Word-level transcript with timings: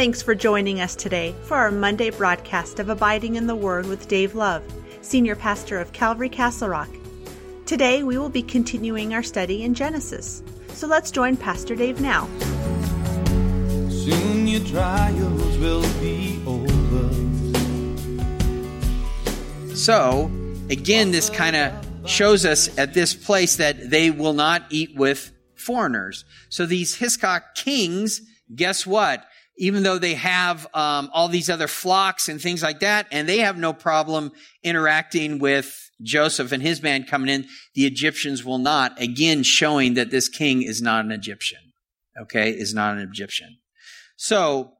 Thanks 0.00 0.22
for 0.22 0.34
joining 0.34 0.80
us 0.80 0.96
today 0.96 1.34
for 1.42 1.58
our 1.58 1.70
Monday 1.70 2.08
broadcast 2.08 2.80
of 2.80 2.88
Abiding 2.88 3.36
in 3.36 3.46
the 3.46 3.54
Word 3.54 3.84
with 3.84 4.08
Dave 4.08 4.34
Love, 4.34 4.62
Senior 5.02 5.36
Pastor 5.36 5.78
of 5.78 5.92
Calvary 5.92 6.30
Castle 6.30 6.70
Rock. 6.70 6.88
Today 7.66 8.02
we 8.02 8.16
will 8.16 8.30
be 8.30 8.42
continuing 8.42 9.12
our 9.12 9.22
study 9.22 9.62
in 9.62 9.74
Genesis. 9.74 10.42
So 10.68 10.86
let's 10.86 11.10
join 11.10 11.36
Pastor 11.36 11.76
Dave 11.76 12.00
now. 12.00 12.28
Soon 13.90 14.46
your 14.46 14.64
trials 14.64 15.58
will 15.58 15.82
be 16.00 16.42
over. 16.46 17.10
So, 19.76 20.30
again, 20.70 21.10
this 21.10 21.28
kind 21.28 21.56
of 21.56 21.74
shows 22.08 22.46
us 22.46 22.78
at 22.78 22.94
this 22.94 23.12
place 23.12 23.56
that 23.56 23.90
they 23.90 24.10
will 24.10 24.32
not 24.32 24.62
eat 24.70 24.96
with 24.96 25.30
foreigners. 25.56 26.24
So 26.48 26.64
these 26.64 26.98
Hyksos 26.98 27.42
kings, 27.54 28.22
guess 28.54 28.86
what? 28.86 29.26
Even 29.60 29.82
though 29.82 29.98
they 29.98 30.14
have 30.14 30.66
um, 30.72 31.10
all 31.12 31.28
these 31.28 31.50
other 31.50 31.68
flocks 31.68 32.30
and 32.30 32.40
things 32.40 32.62
like 32.62 32.80
that, 32.80 33.06
and 33.12 33.28
they 33.28 33.38
have 33.38 33.58
no 33.58 33.74
problem 33.74 34.32
interacting 34.62 35.38
with 35.38 35.90
Joseph 36.02 36.50
and 36.52 36.62
his 36.62 36.80
band 36.80 37.08
coming 37.08 37.28
in, 37.28 37.46
the 37.74 37.84
Egyptians 37.84 38.42
will 38.42 38.56
not. 38.56 38.98
Again, 38.98 39.42
showing 39.42 39.94
that 39.94 40.10
this 40.10 40.30
king 40.30 40.62
is 40.62 40.80
not 40.80 41.04
an 41.04 41.12
Egyptian. 41.12 41.58
Okay, 42.22 42.50
is 42.50 42.72
not 42.72 42.96
an 42.96 43.02
Egyptian. 43.02 43.58
So, 44.16 44.72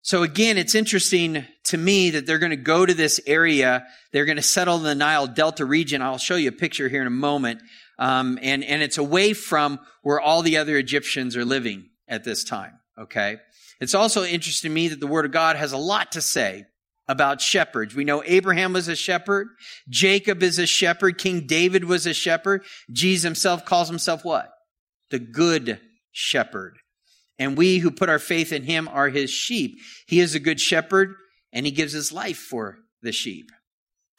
so 0.00 0.22
again, 0.22 0.56
it's 0.56 0.74
interesting 0.74 1.44
to 1.64 1.76
me 1.76 2.08
that 2.10 2.24
they're 2.24 2.38
going 2.38 2.50
to 2.50 2.56
go 2.56 2.86
to 2.86 2.94
this 2.94 3.20
area. 3.26 3.86
They're 4.12 4.24
going 4.24 4.36
to 4.36 4.42
settle 4.42 4.76
in 4.76 4.84
the 4.84 4.94
Nile 4.94 5.26
Delta 5.26 5.66
region. 5.66 6.00
I'll 6.00 6.16
show 6.16 6.36
you 6.36 6.48
a 6.48 6.52
picture 6.52 6.88
here 6.88 7.02
in 7.02 7.06
a 7.06 7.10
moment. 7.10 7.60
Um, 7.98 8.38
and, 8.40 8.64
and 8.64 8.82
it's 8.82 8.96
away 8.96 9.34
from 9.34 9.80
where 10.02 10.18
all 10.18 10.40
the 10.40 10.56
other 10.56 10.78
Egyptians 10.78 11.36
are 11.36 11.44
living 11.44 11.90
at 12.08 12.24
this 12.24 12.42
time. 12.42 12.78
Okay. 12.98 13.36
It's 13.80 13.94
also 13.94 14.24
interesting 14.24 14.70
to 14.70 14.74
me 14.74 14.88
that 14.88 15.00
the 15.00 15.06
Word 15.06 15.24
of 15.24 15.32
God 15.32 15.56
has 15.56 15.72
a 15.72 15.78
lot 15.78 16.12
to 16.12 16.20
say 16.20 16.64
about 17.08 17.40
shepherds. 17.40 17.94
We 17.94 18.04
know 18.04 18.22
Abraham 18.26 18.72
was 18.74 18.88
a 18.88 18.96
shepherd. 18.96 19.48
Jacob 19.88 20.42
is 20.42 20.58
a 20.58 20.66
shepherd. 20.66 21.18
King 21.18 21.46
David 21.46 21.84
was 21.84 22.06
a 22.06 22.12
shepherd. 22.12 22.64
Jesus 22.92 23.22
himself 23.24 23.64
calls 23.64 23.88
himself 23.88 24.24
what? 24.24 24.50
The 25.10 25.18
good 25.18 25.80
shepherd. 26.12 26.78
And 27.38 27.56
we 27.56 27.78
who 27.78 27.90
put 27.90 28.10
our 28.10 28.18
faith 28.18 28.52
in 28.52 28.64
him 28.64 28.88
are 28.88 29.08
his 29.08 29.30
sheep. 29.30 29.78
He 30.06 30.20
is 30.20 30.34
a 30.34 30.40
good 30.40 30.60
shepherd 30.60 31.14
and 31.52 31.64
he 31.64 31.72
gives 31.72 31.92
his 31.92 32.12
life 32.12 32.38
for 32.38 32.78
the 33.00 33.12
sheep. 33.12 33.50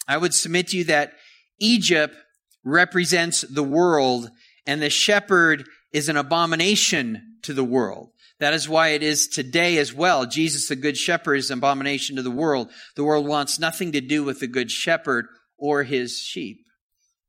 I 0.08 0.18
would 0.18 0.34
submit 0.34 0.70
to 0.70 0.78
you 0.78 0.86
that 0.86 1.14
Egypt 1.60 2.16
represents 2.64 3.42
the 3.42 3.64
world 3.64 4.30
and 4.66 4.82
the 4.82 4.90
shepherd 4.90 5.68
is 5.92 6.10
an 6.10 6.18
abomination 6.18 7.29
to 7.44 7.54
the 7.54 7.64
world. 7.64 8.09
That 8.40 8.54
is 8.54 8.70
why 8.70 8.90
it 8.90 9.04
is 9.04 9.28
today 9.28 9.78
as 9.78 9.94
well. 9.94 10.26
Jesus, 10.26 10.68
the 10.68 10.76
good 10.76 10.98
shepherd, 10.98 11.36
is 11.36 11.52
an 11.52 11.59
abomination 11.59 12.16
to 12.16 12.22
the 12.22 12.32
world. 12.32 12.70
The 12.95 13.04
world 13.04 13.28
wants 13.28 13.59
nothing 13.59 13.92
to 13.92 14.02
do 14.02 14.23
with 14.23 14.40
the 14.40 14.48
good 14.48 14.72
shepherd 14.72 15.28
or 15.58 15.84
his 15.84 16.17
sheep. 16.17 16.60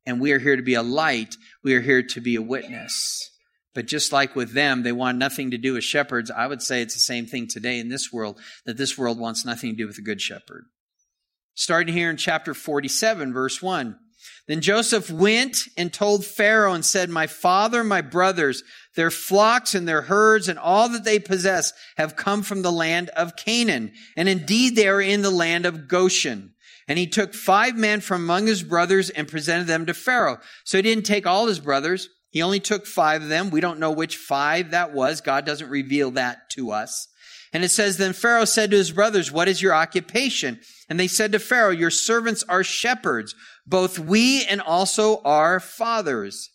And 0.05 0.21
we 0.21 0.31
are 0.31 0.39
here 0.39 0.55
to 0.55 0.61
be 0.61 0.73
a 0.73 0.81
light. 0.81 1.35
We 1.63 1.75
are 1.75 1.81
here 1.81 2.01
to 2.01 2.21
be 2.21 2.35
a 2.35 2.41
witness. 2.41 3.29
But 3.73 3.87
just 3.87 4.11
like 4.11 4.35
with 4.35 4.53
them, 4.53 4.83
they 4.83 4.91
want 4.91 5.17
nothing 5.17 5.51
to 5.51 5.57
do 5.57 5.73
with 5.73 5.83
shepherds. 5.83 6.31
I 6.31 6.47
would 6.47 6.61
say 6.61 6.81
it's 6.81 6.93
the 6.93 6.99
same 6.99 7.25
thing 7.25 7.47
today 7.47 7.79
in 7.79 7.89
this 7.89 8.11
world, 8.11 8.39
that 8.65 8.77
this 8.77 8.97
world 8.97 9.19
wants 9.19 9.45
nothing 9.45 9.71
to 9.71 9.77
do 9.77 9.87
with 9.87 9.95
the 9.97 10.01
good 10.01 10.21
shepherd. 10.21 10.65
Starting 11.53 11.93
here 11.93 12.09
in 12.09 12.17
chapter 12.17 12.53
47, 12.53 13.33
verse 13.33 13.61
1. 13.61 13.97
Then 14.47 14.61
Joseph 14.61 15.09
went 15.09 15.67
and 15.77 15.93
told 15.93 16.25
Pharaoh 16.25 16.73
and 16.73 16.85
said, 16.85 17.09
My 17.09 17.27
father, 17.27 17.83
my 17.83 18.01
brothers, 18.01 18.63
their 18.95 19.11
flocks 19.11 19.75
and 19.75 19.87
their 19.87 20.01
herds 20.01 20.47
and 20.47 20.59
all 20.59 20.89
that 20.89 21.03
they 21.03 21.19
possess 21.19 21.73
have 21.97 22.15
come 22.15 22.43
from 22.43 22.61
the 22.61 22.71
land 22.71 23.09
of 23.09 23.35
Canaan. 23.35 23.93
And 24.17 24.27
indeed 24.27 24.75
they 24.75 24.87
are 24.87 25.01
in 25.01 25.21
the 25.21 25.31
land 25.31 25.65
of 25.65 25.87
Goshen. 25.87 26.53
And 26.87 26.97
he 26.97 27.07
took 27.07 27.33
five 27.33 27.75
men 27.75 28.01
from 28.01 28.23
among 28.23 28.47
his 28.47 28.63
brothers 28.63 29.09
and 29.09 29.27
presented 29.27 29.67
them 29.67 29.85
to 29.85 29.93
Pharaoh. 29.93 30.39
So 30.65 30.77
he 30.77 30.81
didn't 30.81 31.05
take 31.05 31.27
all 31.27 31.47
his 31.47 31.59
brothers. 31.59 32.09
He 32.31 32.41
only 32.41 32.59
took 32.59 32.85
five 32.85 33.21
of 33.21 33.29
them. 33.29 33.49
We 33.49 33.61
don't 33.61 33.79
know 33.79 33.91
which 33.91 34.17
five 34.17 34.71
that 34.71 34.93
was. 34.93 35.21
God 35.21 35.45
doesn't 35.45 35.69
reveal 35.69 36.11
that 36.11 36.49
to 36.51 36.71
us. 36.71 37.07
And 37.53 37.63
it 37.63 37.69
says, 37.69 37.97
Then 37.97 38.13
Pharaoh 38.13 38.45
said 38.45 38.71
to 38.71 38.77
his 38.77 38.91
brothers, 38.91 39.31
What 39.31 39.47
is 39.47 39.61
your 39.61 39.73
occupation? 39.73 40.59
And 40.89 40.99
they 40.99 41.07
said 41.07 41.31
to 41.31 41.39
Pharaoh, 41.39 41.71
Your 41.71 41.91
servants 41.91 42.43
are 42.47 42.63
shepherds, 42.63 43.35
both 43.65 43.99
we 43.99 44.45
and 44.45 44.61
also 44.61 45.21
our 45.23 45.59
fathers. 45.59 46.49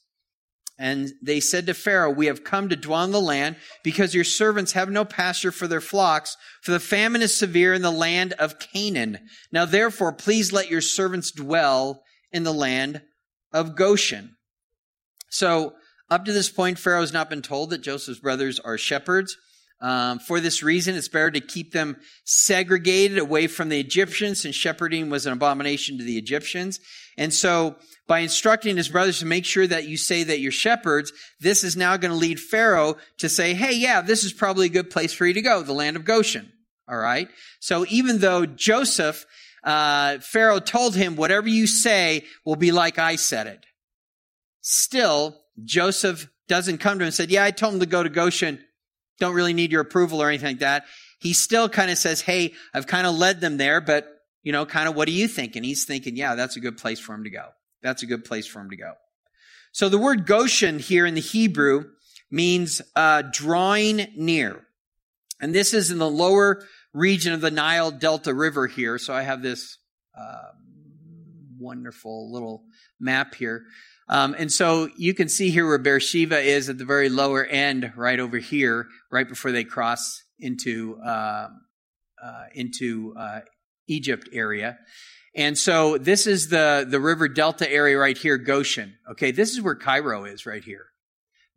And 0.79 1.13
they 1.23 1.41
said 1.41 1.67
to 1.67 1.75
Pharaoh, 1.75 2.11
We 2.11 2.27
have 2.27 2.45
come 2.45 2.69
to 2.69 2.77
dwell 2.77 3.05
in 3.05 3.13
the 3.13 3.21
land 3.21 3.57
because 3.83 4.15
your 4.15 4.25
servants 4.25 4.73
have 4.73 4.91
no 4.91 5.05
pasture 5.05 5.53
for 5.53 5.67
their 5.67 5.81
flocks, 5.81 6.37
for 6.63 6.73
the 6.73 6.81
famine 6.81 7.23
is 7.23 7.37
severe 7.37 7.73
in 7.73 7.83
the 7.83 7.91
land 7.91 8.35
of 8.35 8.59
Canaan. 8.59 9.19
Now 9.51 9.65
therefore, 9.65 10.13
please 10.13 10.53
let 10.53 10.71
your 10.71 10.83
servants 10.83 11.31
dwell 11.31 12.03
in 12.31 12.45
the 12.45 12.53
land 12.53 13.03
of 13.53 13.77
Goshen. 13.77 14.37
So, 15.31 15.75
up 16.09 16.25
to 16.25 16.33
this 16.33 16.51
point, 16.51 16.79
Pharaoh 16.79 17.01
has 17.01 17.13
not 17.13 17.29
been 17.29 17.43
told 17.43 17.71
that 17.71 17.83
Joseph's 17.83 18.21
brothers 18.21 18.61
are 18.61 18.79
shepherds. 18.79 19.37
Um, 19.81 20.19
for 20.19 20.41
this 20.41 20.63
reason, 20.63 20.95
it's 20.95 21.09
better 21.09 21.31
to 21.31 21.41
keep 21.41 21.73
them 21.73 21.99
segregated 22.25 23.19
away 23.19 23.47
from 23.47 23.69
the 23.69 23.79
Egyptians, 23.79 24.41
since 24.41 24.55
shepherding 24.55 25.11
was 25.11 25.27
an 25.27 25.35
abomination 25.35 25.99
to 25.99 26.05
the 26.05 26.17
Egyptians. 26.17 26.81
And 27.19 27.33
so, 27.33 27.77
by 28.07 28.21
instructing 28.21 28.77
his 28.77 28.89
brothers 28.89 29.19
to 29.19 29.27
make 29.27 29.45
sure 29.45 29.67
that 29.67 29.87
you 29.87 29.97
say 29.97 30.23
that 30.23 30.41
you're 30.41 30.53
shepherds, 30.53 31.13
this 31.41 31.65
is 31.65 31.77
now 31.77 31.97
going 31.97 32.13
to 32.13 32.17
lead 32.17 32.41
Pharaoh 32.41 32.97
to 33.19 33.29
say, 33.29 33.53
hey, 33.53 33.75
yeah, 33.75 34.01
this 34.01 34.25
is 34.25 34.33
probably 34.33 34.67
a 34.67 34.71
good 34.71 34.91
place 34.91 35.13
for 35.13 35.27
you 35.27 35.35
to 35.35 35.43
go, 35.43 35.63
the 35.63 35.73
land 35.73 35.97
of 35.97 36.05
Goshen. 36.05 36.53
All 36.89 36.97
right? 36.97 37.29
So 37.61 37.85
even 37.89 38.19
though 38.19 38.47
Joseph, 38.47 39.27
uh, 39.65 40.19
Pharaoh 40.19 40.61
told 40.61 40.95
him, 40.95 41.17
whatever 41.17 41.49
you 41.49 41.67
say 41.67 42.25
will 42.45 42.57
be 42.57 42.71
like 42.71 42.99
I 42.99 43.17
said 43.17 43.49
it. 43.49 43.67
Still, 44.61 45.37
Joseph 45.65 46.29
doesn't 46.49 46.79
come 46.79 46.99
to 46.99 47.05
him 47.05 47.09
and 47.09 47.15
said, 47.15 47.31
yeah, 47.31 47.45
I 47.45 47.51
told 47.51 47.75
him 47.75 47.81
to 47.81 47.87
go 47.87 48.05
to 48.05 48.09
Goshen 48.09 48.61
don't 49.19 49.35
really 49.35 49.55
need 49.55 49.73
your 49.73 49.81
approval 49.81 50.23
or 50.23 50.29
anything 50.29 50.49
like 50.49 50.59
that. 50.61 50.85
He 51.19 51.33
still 51.33 51.69
kind 51.69 51.91
of 51.91 51.99
says, 51.99 52.21
Hey, 52.21 52.55
I've 52.75 52.87
kind 52.87 53.07
of 53.07 53.15
led 53.15 53.41
them 53.41 53.57
there, 53.57 53.81
but 53.81 54.17
you 54.47 54.53
know, 54.53 54.65
kind 54.65 54.89
of 54.89 54.95
what 54.95 55.07
do 55.07 55.13
you 55.13 55.27
think? 55.27 55.57
And 55.57 55.65
he's 55.65 55.87
thinking, 55.87 56.17
yeah, 56.17 56.37
that's 56.37 56.55
a 56.55 56.61
good 56.61 56.79
place 56.79 57.01
for 57.01 57.13
him 57.13 57.25
to 57.25 57.31
go. 57.31 57.49
That's 57.83 58.05
a 58.05 58.07
good 58.07 58.25
place 58.25 58.47
for 58.47 58.61
him 58.61 58.71
to 58.71 58.77
go. 58.77 58.93
So 59.73 59.89
the 59.89 59.99
word 59.99 60.25
Goshen 60.25 60.79
here 60.79 61.05
in 61.05 61.15
the 61.15 61.21
Hebrew 61.21 61.87
means 62.31 62.81
uh, 62.95 63.25
drawing 63.33 64.07
near. 64.15 64.65
And 65.41 65.53
this 65.53 65.75
is 65.75 65.91
in 65.91 65.99
the 65.99 66.09
lower 66.09 66.65
region 66.95 67.33
of 67.33 67.41
the 67.41 67.51
Nile 67.51 67.91
Delta 67.91 68.33
River 68.33 68.69
here. 68.69 68.99
So 68.99 69.13
I 69.13 69.23
have 69.23 69.43
this 69.43 69.79
uh, 70.17 70.53
wonderful 71.59 72.33
little 72.33 72.63
map 73.01 73.35
here. 73.35 73.65
Um, 74.09 74.37
and 74.39 74.53
so 74.53 74.89
you 74.97 75.15
can 75.15 75.29
see 75.29 75.51
here 75.51 75.67
where 75.67 75.79
Beersheba 75.79 76.39
is 76.39 76.69
at 76.69 76.79
the 76.79 76.85
very 76.85 77.09
lower 77.09 77.45
end, 77.45 77.93
right 77.97 78.21
over 78.21 78.39
here, 78.39 78.87
right 79.11 79.29
before 79.29 79.53
they 79.53 79.65
cross 79.65 80.23
into 80.39 80.99
uh, 81.05 81.49
uh, 82.23 82.45
into 82.55 83.15
uh, 83.19 83.41
Egypt 83.89 84.29
area. 84.33 84.79
And 85.35 85.59
so 85.59 85.99
this 85.99 86.27
is 86.27 86.49
the 86.49 86.87
the 86.89 87.01
river 87.01 87.29
delta 87.29 87.71
area 87.71 87.99
right 87.99 88.17
here, 88.17 88.39
Goshen. 88.39 88.97
Okay, 89.11 89.33
this 89.33 89.53
is 89.53 89.61
where 89.61 89.75
Cairo 89.75 90.25
is 90.25 90.47
right 90.47 90.65
here. 90.65 90.87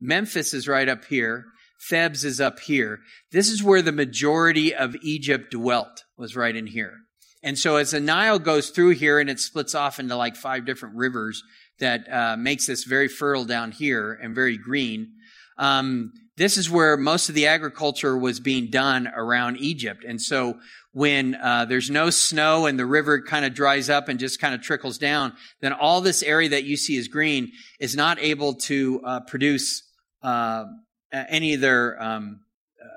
Memphis 0.01 0.53
is 0.53 0.67
right 0.67 0.89
up 0.89 1.05
here. 1.05 1.45
Thebes 1.89 2.25
is 2.25 2.41
up 2.41 2.59
here. 2.59 2.99
This 3.31 3.49
is 3.49 3.63
where 3.63 3.81
the 3.81 3.91
majority 3.91 4.75
of 4.75 4.95
Egypt 5.01 5.51
dwelt, 5.51 6.03
was 6.17 6.35
right 6.35 6.55
in 6.55 6.67
here. 6.67 6.93
And 7.41 7.57
so 7.57 7.77
as 7.77 7.91
the 7.91 8.01
Nile 8.01 8.39
goes 8.39 8.69
through 8.69 8.91
here 8.91 9.19
and 9.19 9.29
it 9.29 9.39
splits 9.39 9.73
off 9.73 9.97
into 9.97 10.15
like 10.15 10.35
five 10.35 10.65
different 10.65 10.95
rivers, 10.95 11.41
that 11.79 12.11
uh, 12.11 12.37
makes 12.37 12.67
this 12.67 12.83
very 12.83 13.07
fertile 13.07 13.45
down 13.45 13.71
here 13.71 14.13
and 14.21 14.35
very 14.35 14.57
green. 14.57 15.13
Um, 15.57 16.13
this 16.37 16.57
is 16.57 16.69
where 16.69 16.95
most 16.95 17.27
of 17.27 17.35
the 17.35 17.47
agriculture 17.47 18.17
was 18.17 18.39
being 18.39 18.69
done 18.69 19.07
around 19.13 19.57
Egypt. 19.57 20.05
And 20.07 20.21
so 20.21 20.57
when 20.93 21.35
uh, 21.35 21.65
there's 21.65 21.89
no 21.89 22.09
snow 22.09 22.65
and 22.65 22.79
the 22.79 22.85
river 22.85 23.21
kind 23.21 23.43
of 23.43 23.53
dries 23.53 23.89
up 23.89 24.07
and 24.07 24.17
just 24.19 24.39
kind 24.39 24.55
of 24.55 24.61
trickles 24.61 24.97
down, 24.97 25.33
then 25.61 25.73
all 25.73 25.99
this 25.99 26.23
area 26.23 26.49
that 26.49 26.63
you 26.63 26.77
see 26.77 26.97
as 26.97 27.09
green 27.09 27.51
is 27.79 27.95
not 27.95 28.19
able 28.19 28.53
to 28.53 29.01
uh, 29.03 29.19
produce 29.21 29.83
uh, 30.23 30.63
any 31.11 31.53
of 31.55 31.61
their 31.61 32.01
um, 32.01 32.39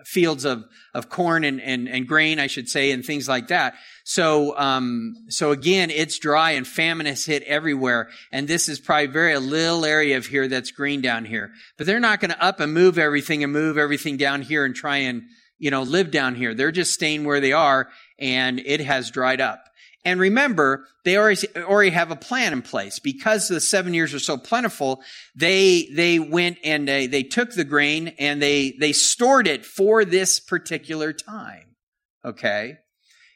fields 0.04 0.44
of, 0.44 0.64
of 0.94 1.08
corn 1.08 1.44
and, 1.44 1.60
and, 1.60 1.88
and 1.88 2.06
grain, 2.06 2.38
I 2.38 2.46
should 2.46 2.68
say, 2.68 2.90
and 2.90 3.04
things 3.04 3.28
like 3.28 3.48
that. 3.48 3.74
So, 4.04 4.58
um, 4.58 5.14
so 5.28 5.50
again, 5.52 5.90
it's 5.90 6.18
dry 6.18 6.52
and 6.52 6.66
famine 6.66 7.06
has 7.06 7.24
hit 7.24 7.42
everywhere. 7.44 8.10
And 8.30 8.48
this 8.48 8.68
is 8.68 8.80
probably 8.80 9.06
very 9.06 9.32
a 9.32 9.40
little 9.40 9.84
area 9.84 10.16
of 10.16 10.26
here 10.26 10.48
that's 10.48 10.70
green 10.70 11.00
down 11.00 11.24
here. 11.24 11.52
But 11.78 11.86
they're 11.86 12.00
not 12.00 12.20
going 12.20 12.32
to 12.32 12.42
up 12.42 12.60
and 12.60 12.72
move 12.74 12.98
everything 12.98 13.44
and 13.44 13.52
move 13.52 13.78
everything 13.78 14.16
down 14.16 14.42
here 14.42 14.64
and 14.64 14.74
try 14.74 14.98
and, 14.98 15.22
you 15.58 15.70
know, 15.70 15.82
live 15.82 16.10
down 16.10 16.34
here. 16.34 16.54
They're 16.54 16.72
just 16.72 16.94
staying 16.94 17.24
where 17.24 17.40
they 17.40 17.52
are 17.52 17.88
and 18.18 18.60
it 18.60 18.80
has 18.80 19.10
dried 19.10 19.40
up. 19.40 19.64
And 20.04 20.18
remember, 20.18 20.86
they 21.04 21.16
already, 21.16 21.46
already 21.56 21.90
have 21.90 22.10
a 22.10 22.16
plan 22.16 22.52
in 22.52 22.62
place. 22.62 22.98
Because 22.98 23.48
the 23.48 23.60
seven 23.60 23.94
years 23.94 24.12
are 24.14 24.18
so 24.18 24.36
plentiful, 24.36 25.02
they, 25.34 25.88
they 25.92 26.18
went 26.18 26.58
and 26.64 26.88
they, 26.88 27.06
they 27.06 27.22
took 27.22 27.52
the 27.52 27.64
grain 27.64 28.14
and 28.18 28.42
they, 28.42 28.72
they 28.80 28.92
stored 28.92 29.46
it 29.46 29.64
for 29.64 30.04
this 30.04 30.40
particular 30.40 31.12
time. 31.12 31.76
Okay. 32.24 32.78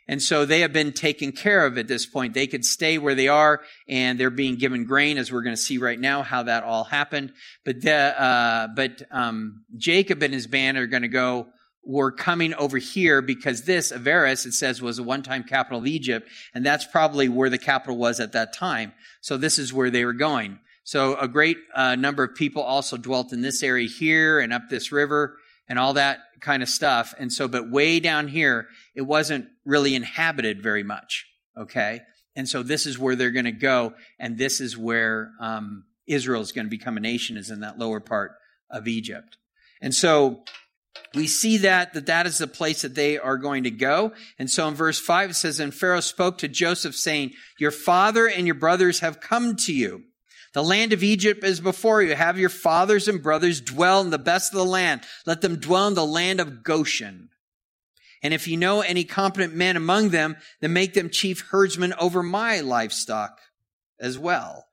And 0.08 0.22
so 0.22 0.44
they 0.44 0.60
have 0.60 0.72
been 0.72 0.92
taken 0.92 1.32
care 1.32 1.66
of 1.66 1.78
at 1.78 1.88
this 1.88 2.06
point. 2.06 2.34
They 2.34 2.46
could 2.46 2.64
stay 2.64 2.96
where 2.98 3.16
they 3.16 3.26
are 3.26 3.60
and 3.88 4.18
they're 4.18 4.30
being 4.30 4.56
given 4.56 4.84
grain 4.84 5.18
as 5.18 5.32
we're 5.32 5.42
going 5.42 5.56
to 5.56 5.60
see 5.60 5.78
right 5.78 5.98
now 5.98 6.22
how 6.22 6.44
that 6.44 6.62
all 6.62 6.84
happened. 6.84 7.32
But, 7.64 7.82
the, 7.82 8.20
uh, 8.20 8.68
but, 8.74 9.02
um, 9.10 9.64
Jacob 9.76 10.22
and 10.22 10.32
his 10.32 10.46
band 10.46 10.78
are 10.78 10.86
going 10.86 11.02
to 11.02 11.08
go, 11.08 11.48
were 11.86 12.10
coming 12.10 12.52
over 12.54 12.78
here 12.78 13.22
because 13.22 13.62
this, 13.62 13.92
Avaris, 13.92 14.44
it 14.44 14.52
says 14.52 14.82
was 14.82 14.98
a 14.98 15.02
one-time 15.02 15.44
capital 15.44 15.78
of 15.78 15.86
Egypt. 15.86 16.28
And 16.52 16.66
that's 16.66 16.84
probably 16.84 17.28
where 17.28 17.48
the 17.48 17.58
capital 17.58 17.96
was 17.96 18.20
at 18.20 18.32
that 18.32 18.52
time. 18.52 18.92
So 19.20 19.36
this 19.36 19.58
is 19.58 19.72
where 19.72 19.90
they 19.90 20.04
were 20.04 20.12
going. 20.12 20.58
So 20.82 21.16
a 21.16 21.28
great 21.28 21.58
uh, 21.74 21.94
number 21.94 22.24
of 22.24 22.34
people 22.34 22.62
also 22.62 22.96
dwelt 22.96 23.32
in 23.32 23.40
this 23.40 23.62
area 23.62 23.88
here 23.88 24.40
and 24.40 24.52
up 24.52 24.68
this 24.68 24.92
river 24.92 25.36
and 25.68 25.78
all 25.78 25.94
that 25.94 26.18
kind 26.40 26.62
of 26.62 26.68
stuff. 26.68 27.14
And 27.18 27.32
so, 27.32 27.48
but 27.48 27.70
way 27.70 28.00
down 28.00 28.28
here, 28.28 28.66
it 28.94 29.02
wasn't 29.02 29.46
really 29.64 29.94
inhabited 29.94 30.62
very 30.62 30.82
much. 30.82 31.26
Okay. 31.56 32.00
And 32.34 32.48
so 32.48 32.62
this 32.62 32.84
is 32.84 32.98
where 32.98 33.16
they're 33.16 33.30
going 33.30 33.46
to 33.46 33.52
go. 33.52 33.94
And 34.18 34.36
this 34.36 34.60
is 34.60 34.76
where 34.76 35.30
um, 35.40 35.84
Israel 36.06 36.42
is 36.42 36.52
going 36.52 36.66
to 36.66 36.70
become 36.70 36.96
a 36.96 37.00
nation, 37.00 37.36
is 37.36 37.50
in 37.50 37.60
that 37.60 37.78
lower 37.78 38.00
part 38.00 38.32
of 38.70 38.86
Egypt. 38.86 39.38
And 39.80 39.94
so 39.94 40.44
we 41.14 41.26
see 41.26 41.58
that, 41.58 41.94
that 41.94 42.06
that 42.06 42.26
is 42.26 42.38
the 42.38 42.46
place 42.46 42.82
that 42.82 42.94
they 42.94 43.19
are 43.19 43.38
going 43.38 43.64
to 43.64 43.70
go. 43.70 44.12
And 44.38 44.50
so 44.50 44.69
in 44.69 44.75
verse 44.75 44.98
5 44.98 45.31
it 45.31 45.34
says, 45.34 45.60
And 45.60 45.75
Pharaoh 45.75 46.00
spoke 46.00 46.38
to 46.38 46.48
Joseph, 46.48 46.94
saying, 46.94 47.32
Your 47.58 47.70
father 47.70 48.28
and 48.28 48.46
your 48.46 48.54
brothers 48.54 49.00
have 49.00 49.20
come 49.20 49.56
to 49.56 49.72
you. 49.72 50.04
The 50.54 50.64
land 50.64 50.93
of 50.93 51.02
Egypt 51.02 51.44
is 51.44 51.60
before 51.60 52.02
you. 52.02 52.14
Have 52.14 52.38
your 52.38 52.48
fathers 52.48 53.08
and 53.08 53.22
brothers 53.22 53.60
dwell 53.60 54.00
in 54.00 54.10
the 54.10 54.19
best 54.19 54.52
of 54.52 54.58
the 54.58 54.64
land. 54.64 55.02
Let 55.26 55.43
them 55.43 55.56
dwell 55.56 55.88
in 55.88 55.94
the 55.94 56.06
land 56.06 56.40
of 56.40 56.62
Goshen. 56.62 57.28
And 58.22 58.32
if 58.32 58.49
you 58.49 58.56
know 58.56 58.81
any 58.81 59.04
competent 59.04 59.54
men 59.54 59.76
among 59.76 60.08
them, 60.08 60.37
then 60.60 60.72
make 60.72 60.94
them 60.94 61.10
chief 61.10 61.42
herdsmen 61.50 61.92
over 62.00 62.22
my 62.22 62.60
livestock 62.60 63.38
as 64.00 64.19
well. 64.19 64.66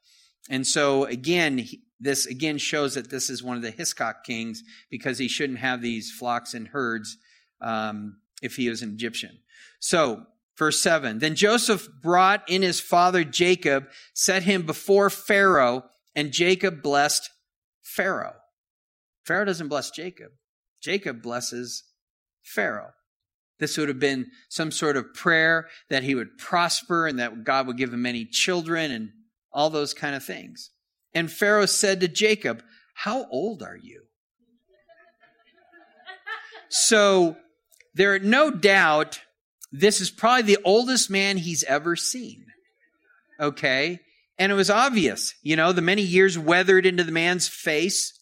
And 0.49 0.65
so 0.65 1.05
again, 1.05 1.67
this 2.03 2.25
again 2.25 2.57
shows 2.57 2.95
that 2.95 3.09
this 3.09 3.29
is 3.29 3.41
one 3.41 3.55
of 3.55 3.63
the 3.63 3.71
Hyksos 3.71 4.15
kings 4.25 4.63
because 4.89 5.17
he 5.17 5.27
shouldn't 5.27 5.59
have 5.59 5.81
these 5.81 6.11
flocks 6.11 6.53
and 6.53 6.67
herds 6.67 7.17
um, 7.61 8.17
if 8.41 8.55
he 8.55 8.69
was 8.69 8.81
an 8.81 8.91
Egyptian. 8.91 9.39
So 9.79 10.25
Verse 10.57 10.79
7 10.81 11.19
Then 11.19 11.35
Joseph 11.35 11.87
brought 12.01 12.47
in 12.47 12.61
his 12.61 12.79
father 12.79 13.23
Jacob, 13.23 13.87
set 14.13 14.43
him 14.43 14.65
before 14.65 15.09
Pharaoh, 15.09 15.83
and 16.15 16.31
Jacob 16.31 16.81
blessed 16.81 17.29
Pharaoh. 17.81 18.35
Pharaoh 19.25 19.45
doesn't 19.45 19.69
bless 19.69 19.91
Jacob, 19.91 20.31
Jacob 20.81 21.21
blesses 21.21 21.83
Pharaoh. 22.43 22.91
This 23.59 23.77
would 23.77 23.87
have 23.87 23.99
been 23.99 24.27
some 24.49 24.71
sort 24.71 24.97
of 24.97 25.13
prayer 25.13 25.67
that 25.89 26.03
he 26.03 26.15
would 26.15 26.37
prosper 26.37 27.07
and 27.07 27.19
that 27.19 27.43
God 27.43 27.67
would 27.67 27.77
give 27.77 27.93
him 27.93 28.01
many 28.01 28.25
children 28.25 28.91
and 28.91 29.09
all 29.51 29.69
those 29.69 29.93
kind 29.93 30.15
of 30.15 30.23
things. 30.23 30.71
And 31.15 31.31
Pharaoh 31.31 31.65
said 31.65 31.99
to 32.01 32.07
Jacob, 32.07 32.63
How 32.93 33.27
old 33.29 33.61
are 33.63 33.77
you? 33.77 34.03
So 36.69 37.37
there, 37.93 38.17
no 38.19 38.49
doubt, 38.49 39.21
this 39.71 40.01
is 40.01 40.09
probably 40.09 40.55
the 40.55 40.63
oldest 40.63 41.09
man 41.09 41.37
he's 41.37 41.63
ever 41.63 41.95
seen. 41.95 42.45
Okay? 43.39 43.99
And 44.39 44.51
it 44.51 44.55
was 44.55 44.71
obvious, 44.71 45.35
you 45.43 45.55
know, 45.55 45.71
the 45.71 45.81
many 45.81 46.01
years 46.01 46.37
weathered 46.37 46.85
into 46.85 47.03
the 47.03 47.11
man's 47.11 47.47
face. 47.47 48.13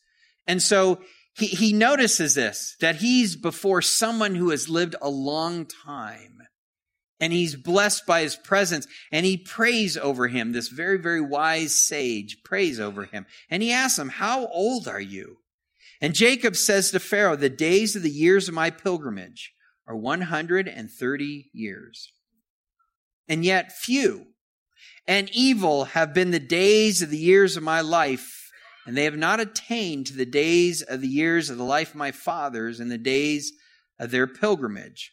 And 0.45 0.61
so 0.61 1.01
he, 1.33 1.47
he 1.47 1.73
notices 1.73 2.35
this, 2.35 2.75
that 2.81 2.97
he's 2.97 3.37
before 3.37 3.81
someone 3.81 4.35
who 4.35 4.49
has 4.49 4.67
lived 4.67 4.95
a 5.01 5.09
long 5.09 5.65
time. 5.85 6.40
And 7.21 7.31
he's 7.31 7.55
blessed 7.55 8.05
by 8.05 8.23
his 8.23 8.35
presence. 8.35 8.87
And 9.11 9.25
he 9.25 9.37
prays 9.37 9.95
over 9.95 10.27
him. 10.27 10.51
This 10.51 10.67
very, 10.67 10.97
very 10.97 11.21
wise 11.21 11.73
sage 11.73 12.43
prays 12.43 12.79
over 12.79 13.05
him. 13.05 13.25
And 13.49 13.63
he 13.63 13.71
asks 13.71 13.97
him, 13.97 14.09
How 14.09 14.47
old 14.47 14.87
are 14.87 14.99
you? 14.99 15.37
And 16.01 16.15
Jacob 16.15 16.55
says 16.55 16.91
to 16.91 16.99
Pharaoh, 16.99 17.35
The 17.35 17.49
days 17.49 17.95
of 17.95 18.01
the 18.01 18.09
years 18.09 18.49
of 18.49 18.55
my 18.55 18.71
pilgrimage 18.71 19.53
are 19.87 19.95
130 19.95 21.49
years. 21.53 22.11
And 23.29 23.45
yet 23.45 23.71
few 23.71 24.25
and 25.07 25.29
evil 25.31 25.85
have 25.85 26.13
been 26.13 26.31
the 26.31 26.39
days 26.39 27.01
of 27.01 27.09
the 27.09 27.17
years 27.17 27.55
of 27.55 27.63
my 27.63 27.81
life, 27.81 28.51
and 28.85 28.97
they 28.97 29.03
have 29.03 29.17
not 29.17 29.39
attained 29.39 30.07
to 30.07 30.13
the 30.13 30.25
days 30.25 30.81
of 30.81 31.01
the 31.01 31.07
years 31.07 31.49
of 31.49 31.57
the 31.57 31.63
life 31.63 31.89
of 31.89 31.95
my 31.95 32.11
fathers 32.11 32.79
and 32.79 32.89
the 32.89 32.97
days 32.97 33.53
of 33.99 34.11
their 34.11 34.27
pilgrimage. 34.27 35.11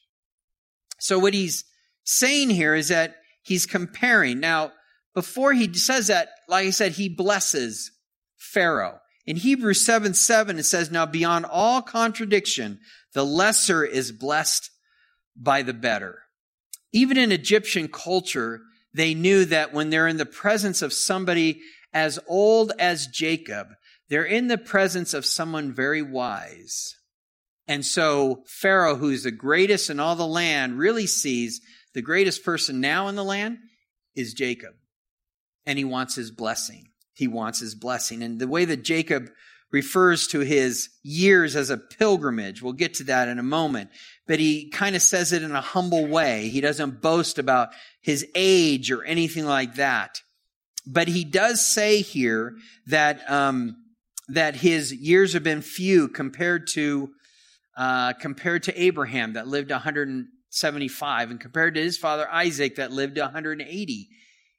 So 0.99 1.19
what 1.19 1.35
he's 1.35 1.65
saying 2.09 2.49
here 2.49 2.75
is 2.75 2.89
that 2.89 3.17
he's 3.43 3.67
comparing. 3.67 4.41
Now, 4.41 4.73
before 5.15 5.53
he 5.53 5.73
says 5.75 6.07
that, 6.07 6.31
like 6.49 6.67
I 6.67 6.71
said, 6.71 6.93
he 6.93 7.11
blesses 7.11 7.91
Pharaoh. 8.39 8.99
In 9.27 9.37
Hebrews 9.37 9.85
7 9.85 10.15
7, 10.15 10.59
it 10.59 10.63
says, 10.63 10.91
Now 10.91 11.05
beyond 11.05 11.45
all 11.45 11.83
contradiction, 11.83 12.81
the 13.13 13.27
lesser 13.27 13.85
is 13.85 14.11
blessed 14.11 14.71
by 15.37 15.61
the 15.63 15.75
better. 15.75 16.21
Even 16.93 17.19
in 17.19 17.31
Egyptian 17.31 17.89
culture, 17.89 18.63
they 18.95 19.13
knew 19.13 19.45
that 19.45 19.75
when 19.75 19.91
they're 19.91 20.09
in 20.09 20.17
the 20.17 20.25
presence 20.25 20.81
of 20.81 20.95
somebody 20.95 21.61
as 21.93 22.19
old 22.27 22.73
as 22.79 23.07
Jacob, 23.07 23.67
they're 24.09 24.25
in 24.25 24.49
the 24.49 24.57
presence 24.57 25.13
of 25.13 25.27
someone 25.27 25.75
very 25.75 26.01
wise. 26.01 26.95
And 27.67 27.85
so 27.85 28.45
Pharaoh, 28.47 28.97
who's 28.97 29.25
the 29.25 29.31
greatest 29.31 29.91
in 29.91 30.01
all 30.01 30.17
the 30.17 30.27
land, 30.27 30.79
really 30.79 31.07
sees 31.07 31.61
the 31.99 32.03
greatest 32.03 32.45
person 32.45 32.81
now 32.81 33.09
in 33.09 33.17
the 33.17 33.25
land 33.25 33.59
is 34.15 34.33
Jacob. 34.33 34.73
And 35.67 35.77
he 35.77 35.85
wants 35.85 36.15
his 36.15 36.31
blessing. 36.31 36.91
He 37.13 37.27
wants 37.27 37.59
his 37.59 37.75
blessing. 37.75 38.23
And 38.23 38.39
the 38.39 38.47
way 38.47 38.65
that 38.67 38.85
Jacob 38.85 39.29
refers 39.73 40.29
to 40.29 40.39
his 40.39 40.91
years 41.03 41.57
as 41.57 41.71
a 41.71 41.77
pilgrimage. 41.77 42.63
We'll 42.63 42.73
get 42.75 42.95
to 42.95 43.05
that 43.05 43.27
in 43.27 43.41
a 43.41 43.43
moment. 43.43 43.91
But 44.29 44.39
he 44.39 44.71
kind 44.71 44.95
of 44.95 45.03
says 45.03 45.33
it 45.33 45.43
in 45.43 45.51
a 45.51 45.61
humble 45.61 46.07
way. 46.07 46.51
He 46.51 46.61
doesn't 46.61 47.03
boast 47.03 47.37
about 47.37 47.71
his 48.01 48.25
age 48.37 48.93
or 48.93 49.03
anything 49.03 49.45
like 49.45 49.75
that. 49.75 50.23
But 50.87 51.09
he 51.09 51.25
does 51.25 51.67
say 51.67 52.01
here 52.03 52.55
that, 52.87 53.29
um, 53.29 53.75
that 54.29 54.55
his 54.55 54.95
years 54.95 55.33
have 55.33 55.43
been 55.43 55.63
few 55.63 56.07
compared 56.07 56.69
to, 56.75 57.09
uh, 57.77 58.13
compared 58.13 58.63
to 58.63 58.81
Abraham 58.81 59.33
that 59.33 59.49
lived 59.49 59.73
175 60.51 61.31
and 61.31 61.41
compared 61.41 61.75
to 61.75 61.83
his 61.83 61.97
father 61.97 62.29
Isaac 62.31 62.77
that 62.77 62.93
lived 62.93 63.19
180 63.19 64.09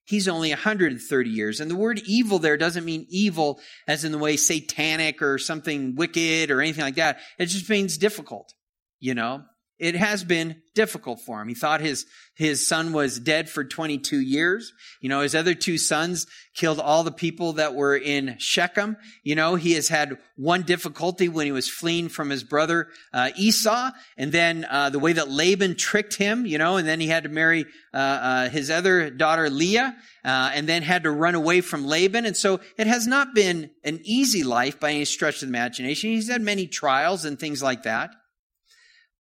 he's 0.10 0.28
only 0.28 0.50
130 0.50 1.30
years. 1.30 1.60
And 1.60 1.70
the 1.70 1.76
word 1.76 2.02
evil 2.06 2.40
there 2.40 2.58
doesn't 2.58 2.84
mean 2.84 3.06
evil 3.10 3.60
as 3.88 4.04
in 4.04 4.12
the 4.12 4.18
way 4.18 4.38
satanic 4.38 5.22
or 5.22 5.38
something 5.38 5.96
wicked 5.96 6.50
or 6.50 6.62
anything 6.62 6.84
like 6.84 6.96
that. 6.96 7.20
It 7.38 7.46
just 7.46 7.70
means 7.70 7.98
difficult, 7.98 8.52
you 9.00 9.14
know? 9.14 9.44
It 9.80 9.96
has 9.96 10.24
been 10.24 10.62
difficult 10.76 11.22
for 11.22 11.42
him. 11.42 11.48
He 11.48 11.56
thought 11.56 11.82
his, 11.82 12.06
his 12.36 12.66
son 12.66 12.94
was 12.94 13.20
dead 13.20 13.50
for 13.50 13.64
22 13.64 14.20
years. 14.20 14.74
You 15.02 15.10
know, 15.10 15.22
his 15.22 15.36
other 15.36 15.54
two 15.54 15.78
sons 15.78 16.28
killed 16.54 16.80
all 16.80 17.04
the 17.04 17.12
people 17.12 17.54
that 17.54 17.76
were 17.76 17.96
in 17.96 18.36
Shechem. 18.40 18.98
You 19.24 19.36
know, 19.36 19.56
he 19.56 19.74
has 19.74 19.88
had 19.88 20.18
one 20.36 20.64
difficulty 20.64 21.30
when 21.30 21.46
he 21.46 21.52
was 21.52 21.70
fleeing 21.70 22.10
from 22.10 22.30
his 22.30 22.44
brother 22.44 22.90
uh, 23.14 23.32
Esau, 23.38 23.92
and 24.18 24.32
then 24.32 24.66
uh, 24.70 24.90
the 24.90 25.00
way 25.00 25.14
that 25.14 25.30
Laban 25.30 25.76
tricked 25.76 26.16
him, 26.16 26.46
you 26.46 26.58
know, 26.58 26.78
and 26.78 26.88
then 26.88 27.00
he 27.00 27.08
had 27.08 27.24
to 27.24 27.30
marry 27.30 27.66
uh, 27.94 27.98
uh 27.98 28.50
his 28.50 28.70
other 28.70 29.10
daughter 29.10 29.50
Leah, 29.50 29.96
uh, 30.24 30.52
and 30.54 30.68
then 30.68 30.84
had 30.84 31.04
to 31.04 31.12
run 31.12 31.36
away 31.36 31.62
from 31.62 31.86
Laban. 31.86 32.26
And 32.26 32.36
so 32.36 32.60
it 32.78 32.88
has 32.88 33.08
not 33.08 33.34
been 33.34 33.72
an 33.84 34.00
easy 34.04 34.44
life 34.44 34.80
by 34.80 34.92
any 34.92 35.06
stretch 35.06 35.36
of 35.36 35.42
the 35.42 35.48
imagination. 35.48 36.10
He's 36.10 36.30
had 36.30 36.42
many 36.42 36.68
trials 36.68 37.26
and 37.26 37.40
things 37.40 37.64
like 37.64 37.84
that. 37.84 38.12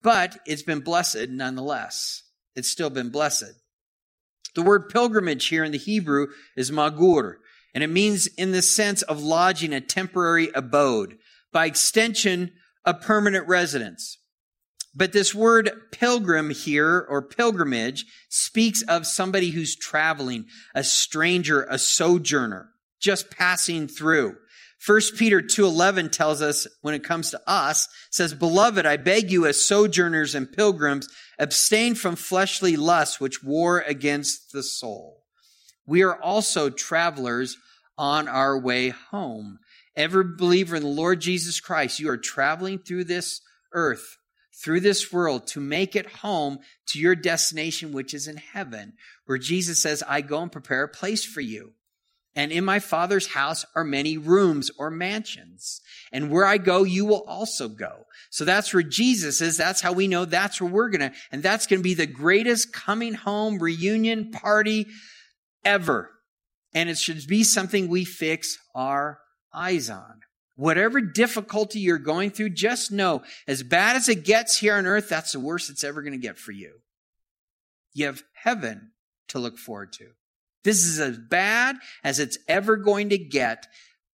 But 0.01 0.39
it's 0.46 0.63
been 0.63 0.82
blessed 0.82 1.30
nonetheless. 1.30 2.24
It's 2.56 2.70
still 2.70 2.89
been 2.89 3.10
blessed. 3.10 3.54
The 4.56 4.62
word 4.63 4.89
pilgrimage 4.89 5.48
here 5.48 5.63
in 5.63 5.72
the 5.72 5.77
Hebrew 5.77 6.27
is 6.56 6.72
magur, 6.72 7.36
and 7.75 7.84
it 7.84 7.89
means 7.89 8.27
in 8.27 8.51
the 8.51 8.62
sense 8.62 9.04
of 9.04 9.22
lodging 9.22 9.74
a 9.74 9.82
temporary 9.82 10.50
abode, 10.56 11.18
by 11.51 11.66
extension, 11.66 12.51
a 12.86 12.94
permanent 12.94 13.48
residence. 13.48 14.18
But 14.96 15.12
this 15.12 15.36
word 15.36 15.70
pilgrim 15.92 16.50
here, 16.50 17.06
or 17.08 17.22
pilgrimage, 17.22 18.06
speaks 18.30 18.82
of 18.82 19.06
somebody 19.06 19.51
who's 19.51 19.75
traveling, 19.75 20.46
a 20.74 20.84
stranger, 20.84 21.68
a 21.70 21.77
sojourner, 21.77 22.72
just 23.00 23.30
passing 23.30 23.88
through. 23.88 24.38
1 24.86 25.01
Peter 25.17 25.41
2:11 25.41 26.12
tells 26.12 26.41
us 26.41 26.67
when 26.81 26.93
it 26.93 27.03
comes 27.03 27.31
to 27.31 27.41
us 27.48 27.88
says 28.12 28.34
beloved 28.34 28.86
I 28.86 28.98
beg 28.98 29.31
you 29.31 29.46
as 29.46 29.63
sojourners 29.63 30.36
and 30.36 30.51
pilgrims 30.51 31.10
abstain 31.39 31.96
from 31.96 32.15
fleshly 32.15 32.77
lusts 32.77 33.19
which 33.19 33.43
war 33.43 33.79
against 33.81 34.51
the 34.51 34.63
soul. 34.63 35.24
We 35.86 36.03
are 36.03 36.22
also 36.22 36.69
travelers 36.69 37.57
on 37.98 38.27
our 38.27 38.60
way 38.60 38.89
home. 38.89 39.60
Every 39.96 40.24
believer 40.24 40.75
in 40.75 40.84
the 40.84 40.89
Lord 40.89 41.22
Jesus 41.22 41.60
Christ, 41.60 42.00
you 42.00 42.10
are 42.10 42.17
traveling 42.17 42.77
through 42.77 43.05
this 43.05 43.41
earth 43.74 44.17
through 44.57 44.79
this 44.79 45.13
world 45.13 45.46
to 45.48 45.60
make 45.60 45.96
it 45.96 46.07
home 46.07 46.60
to 46.88 47.00
your 47.00 47.15
destination, 47.15 47.91
which 47.91 48.13
is 48.13 48.27
in 48.27 48.38
heaven, 48.38 48.93
where 49.25 49.38
Jesus 49.38 49.79
says, 49.79 50.03
I 50.07 50.22
go 50.22 50.41
and 50.41 50.51
prepare 50.51 50.84
a 50.84 50.89
place 50.89 51.24
for 51.24 51.41
you. 51.41 51.74
And 52.38 52.51
in 52.51 52.63
my 52.63 52.77
father's 52.77 53.25
house 53.25 53.65
are 53.74 53.84
many 53.84 54.15
rooms 54.15 54.70
or 54.77 54.91
mansions. 54.91 55.82
And 56.12 56.29
where 56.29 56.46
I 56.46 56.60
go, 56.60 56.84
you 56.84 57.03
will 57.03 57.24
also 57.27 57.67
go. 57.67 58.06
So 58.29 58.46
that's 58.46 58.72
where 58.72 58.84
Jesus 58.84 59.41
is. 59.41 59.58
That's 59.58 59.82
how 59.82 59.91
we 59.91 60.08
know 60.08 60.24
that's 60.24 60.62
where 60.62 60.70
we're 60.70 60.91
going 60.91 61.12
to, 61.12 61.17
and 61.32 61.41
that's 61.41 61.65
going 61.65 61.79
to 61.79 61.84
be 61.84 61.96
the 61.96 62.06
greatest 62.06 62.72
coming 62.72 63.15
home 63.15 63.58
reunion 63.58 64.29
party 64.29 64.86
ever. 65.65 66.12
And 66.75 66.89
it 66.89 67.00
should 67.00 67.25
be 67.27 67.44
something 67.44 67.88
we 67.88 68.06
fix 68.06 68.60
our 68.75 69.20
eyes 69.51 69.89
on. 69.89 70.20
Whatever 70.56 71.01
difficulty 71.01 71.79
you're 71.79 71.98
going 71.98 72.29
through, 72.29 72.51
just 72.51 72.91
know 72.91 73.24
as 73.48 73.63
bad 73.63 73.96
as 73.96 74.10
it 74.10 74.25
gets 74.25 74.60
here 74.60 74.75
on 74.75 74.86
earth, 74.86 75.10
that's 75.10 75.32
the 75.32 75.39
worst 75.39 75.72
it's 75.72 75.84
ever 75.84 76.03
going 76.03 76.13
to 76.13 76.20
get 76.20 76.38
for 76.38 76.51
you. 76.51 76.82
You 77.94 78.06
have 78.06 78.22
heaven 78.44 78.91
to 79.29 79.39
look 79.39 79.58
forward 79.58 79.91
to. 79.94 80.10
This 80.63 80.85
is 80.85 80.99
as 80.99 81.17
bad 81.17 81.77
as 82.03 82.19
it's 82.19 82.37
ever 82.47 82.77
going 82.77 83.09
to 83.09 83.17
get 83.17 83.67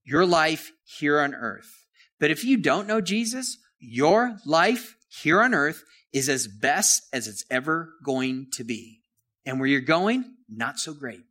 your 0.03 0.25
life 0.25 0.71
here 0.83 1.19
on 1.19 1.33
earth. 1.33 1.85
But 2.19 2.31
if 2.31 2.43
you 2.43 2.57
don't 2.57 2.87
know 2.87 3.01
Jesus, 3.01 3.57
your 3.79 4.37
life 4.45 4.95
here 5.09 5.41
on 5.41 5.53
earth 5.53 5.83
is 6.11 6.29
as 6.29 6.47
best 6.47 7.03
as 7.11 7.27
it's 7.27 7.43
ever 7.49 7.93
going 8.03 8.47
to 8.53 8.63
be. 8.63 9.01
And 9.45 9.59
where 9.59 9.67
you're 9.67 9.81
going, 9.81 10.25
not 10.47 10.79
so 10.79 10.93
great. 10.93 11.23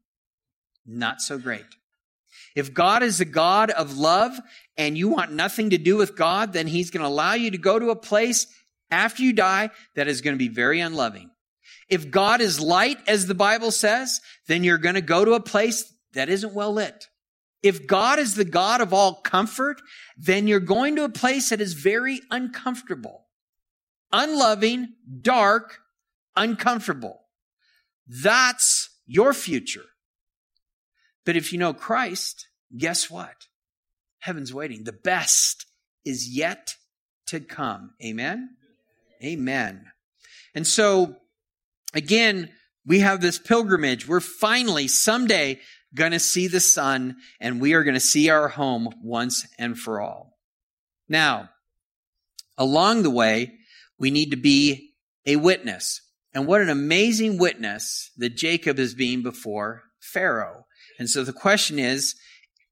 Not 0.84 1.20
so 1.20 1.38
great. 1.38 1.64
If 2.54 2.74
God 2.74 3.02
is 3.02 3.20
a 3.20 3.24
God 3.24 3.70
of 3.70 3.96
love 3.96 4.38
and 4.76 4.98
you 4.98 5.08
want 5.08 5.32
nothing 5.32 5.70
to 5.70 5.78
do 5.78 5.96
with 5.96 6.16
God, 6.16 6.52
then 6.52 6.66
He's 6.66 6.90
going 6.90 7.02
to 7.02 7.08
allow 7.08 7.34
you 7.34 7.50
to 7.50 7.58
go 7.58 7.78
to 7.78 7.90
a 7.90 7.96
place 7.96 8.46
after 8.90 9.22
you 9.22 9.32
die 9.32 9.70
that 9.94 10.08
is 10.08 10.20
going 10.20 10.34
to 10.34 10.38
be 10.38 10.48
very 10.48 10.80
unloving. 10.80 11.30
If 11.92 12.10
God 12.10 12.40
is 12.40 12.58
light, 12.58 12.96
as 13.06 13.26
the 13.26 13.34
Bible 13.34 13.70
says, 13.70 14.22
then 14.48 14.64
you're 14.64 14.78
going 14.78 14.94
to 14.94 15.02
go 15.02 15.26
to 15.26 15.34
a 15.34 15.40
place 15.40 15.92
that 16.14 16.30
isn't 16.30 16.54
well 16.54 16.72
lit. 16.72 17.08
If 17.62 17.86
God 17.86 18.18
is 18.18 18.34
the 18.34 18.46
God 18.46 18.80
of 18.80 18.94
all 18.94 19.16
comfort, 19.16 19.82
then 20.16 20.48
you're 20.48 20.58
going 20.58 20.96
to 20.96 21.04
a 21.04 21.10
place 21.10 21.50
that 21.50 21.60
is 21.60 21.74
very 21.74 22.22
uncomfortable, 22.30 23.26
unloving, 24.10 24.94
dark, 25.20 25.80
uncomfortable. 26.34 27.20
That's 28.08 28.88
your 29.06 29.34
future. 29.34 29.84
But 31.26 31.36
if 31.36 31.52
you 31.52 31.58
know 31.58 31.74
Christ, 31.74 32.48
guess 32.74 33.10
what? 33.10 33.48
Heaven's 34.20 34.54
waiting. 34.54 34.84
The 34.84 34.92
best 34.92 35.66
is 36.06 36.26
yet 36.26 36.76
to 37.26 37.40
come. 37.40 37.90
Amen? 38.02 38.56
Amen. 39.22 39.92
And 40.54 40.66
so 40.66 41.16
again, 41.94 42.50
we 42.86 43.00
have 43.00 43.20
this 43.20 43.38
pilgrimage. 43.38 44.08
We're 44.08 44.20
finally 44.20 44.88
someday 44.88 45.60
going 45.94 46.12
to 46.12 46.18
see 46.18 46.48
the 46.48 46.60
sun 46.60 47.16
and 47.40 47.60
we 47.60 47.74
are 47.74 47.84
going 47.84 47.94
to 47.94 48.00
see 48.00 48.30
our 48.30 48.48
home 48.48 48.88
once 49.02 49.46
and 49.58 49.78
for 49.78 50.00
all. 50.00 50.38
Now, 51.08 51.50
along 52.56 53.02
the 53.02 53.10
way, 53.10 53.52
we 53.98 54.10
need 54.10 54.30
to 54.30 54.36
be 54.36 54.94
a 55.26 55.36
witness. 55.36 56.00
And 56.34 56.46
what 56.46 56.62
an 56.62 56.70
amazing 56.70 57.38
witness 57.38 58.10
that 58.16 58.36
Jacob 58.36 58.78
is 58.78 58.94
being 58.94 59.22
before 59.22 59.82
Pharaoh. 60.00 60.66
And 60.98 61.08
so 61.08 61.24
the 61.24 61.32
question 61.32 61.78
is, 61.78 62.14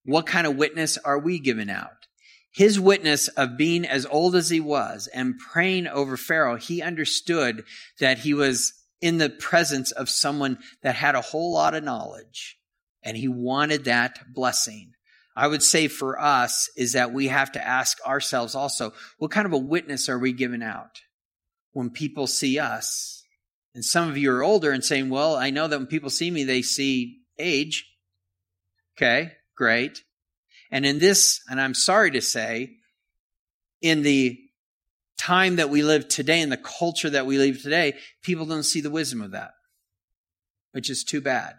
what 0.04 0.26
kind 0.26 0.46
of 0.46 0.56
witness 0.56 0.96
are 0.98 1.18
we 1.18 1.38
giving 1.38 1.70
out? 1.70 2.06
His 2.52 2.80
witness 2.80 3.28
of 3.28 3.56
being 3.56 3.84
as 3.84 4.06
old 4.06 4.34
as 4.34 4.48
he 4.48 4.60
was 4.60 5.08
and 5.08 5.38
praying 5.38 5.86
over 5.86 6.16
Pharaoh, 6.16 6.56
he 6.56 6.82
understood 6.82 7.64
that 8.00 8.18
he 8.18 8.34
was 8.34 8.72
in 9.00 9.18
the 9.18 9.30
presence 9.30 9.92
of 9.92 10.08
someone 10.08 10.58
that 10.82 10.94
had 10.94 11.14
a 11.14 11.20
whole 11.20 11.52
lot 11.52 11.74
of 11.74 11.84
knowledge 11.84 12.58
and 13.02 13.16
he 13.16 13.28
wanted 13.28 13.84
that 13.84 14.20
blessing. 14.32 14.92
I 15.34 15.46
would 15.46 15.62
say 15.62 15.88
for 15.88 16.20
us 16.20 16.68
is 16.76 16.92
that 16.92 17.12
we 17.12 17.28
have 17.28 17.52
to 17.52 17.66
ask 17.66 17.98
ourselves 18.06 18.54
also, 18.54 18.92
what 19.18 19.30
kind 19.30 19.46
of 19.46 19.52
a 19.52 19.58
witness 19.58 20.08
are 20.08 20.18
we 20.18 20.32
giving 20.32 20.62
out 20.62 21.00
when 21.72 21.90
people 21.90 22.26
see 22.26 22.58
us? 22.58 23.24
And 23.74 23.84
some 23.84 24.08
of 24.08 24.18
you 24.18 24.32
are 24.32 24.42
older 24.42 24.72
and 24.72 24.84
saying, 24.84 25.08
well, 25.08 25.36
I 25.36 25.50
know 25.50 25.68
that 25.68 25.78
when 25.78 25.86
people 25.86 26.10
see 26.10 26.30
me, 26.30 26.44
they 26.44 26.62
see 26.62 27.20
age. 27.38 27.86
Okay, 28.96 29.32
great. 29.56 30.02
And 30.70 30.84
in 30.84 30.98
this, 30.98 31.40
and 31.48 31.60
I'm 31.60 31.74
sorry 31.74 32.10
to 32.10 32.20
say, 32.20 32.76
in 33.80 34.02
the 34.02 34.38
time 35.20 35.56
that 35.56 35.68
we 35.68 35.82
live 35.82 36.08
today 36.08 36.40
and 36.40 36.50
the 36.50 36.56
culture 36.56 37.10
that 37.10 37.26
we 37.26 37.36
live 37.36 37.62
today, 37.62 37.94
people 38.22 38.46
don't 38.46 38.62
see 38.62 38.80
the 38.80 38.90
wisdom 38.90 39.20
of 39.20 39.32
that, 39.32 39.52
which 40.72 40.88
is 40.88 41.04
too 41.04 41.20
bad, 41.20 41.56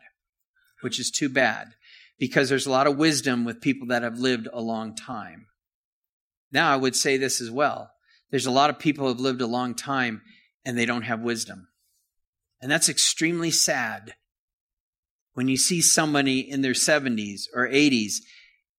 which 0.82 1.00
is 1.00 1.12
too 1.12 1.30
bad 1.30 1.75
because 2.18 2.50
there's 2.50 2.65
a 2.65 2.72
lot 2.72 2.88
of 2.88 2.98
wisdom 2.98 3.46
with 3.46 3.62
people 3.62 3.88
that 3.89 4.01
have 4.01 4.18
lived 4.18 4.48
a 4.51 4.62
long 4.62 4.96
time. 4.96 5.46
Now, 6.51 6.74
I 6.74 6.75
would 6.75 6.96
say 6.96 7.18
this 7.18 7.39
as 7.39 7.51
well. 7.51 7.91
There's 8.32 8.48
a 8.48 8.51
lot 8.51 8.72
of 8.72 8.80
people 8.80 9.03
who 9.03 9.10
have 9.10 9.20
lived 9.20 9.41
a 9.41 9.48
long 9.48 9.75
time 9.75 10.24
and 10.65 10.77
they 10.77 10.86
don't 10.86 11.03
have 11.03 11.22
wisdom. 11.22 11.68
And 12.62 12.72
that's 12.72 12.89
extremely 12.89 13.51
sad 13.51 14.15
when 15.34 15.48
you 15.48 15.58
see 15.58 15.82
somebody 15.82 16.39
in 16.39 16.62
their 16.62 16.74
70s 16.74 17.44
or 17.53 17.68
80s 17.68 18.15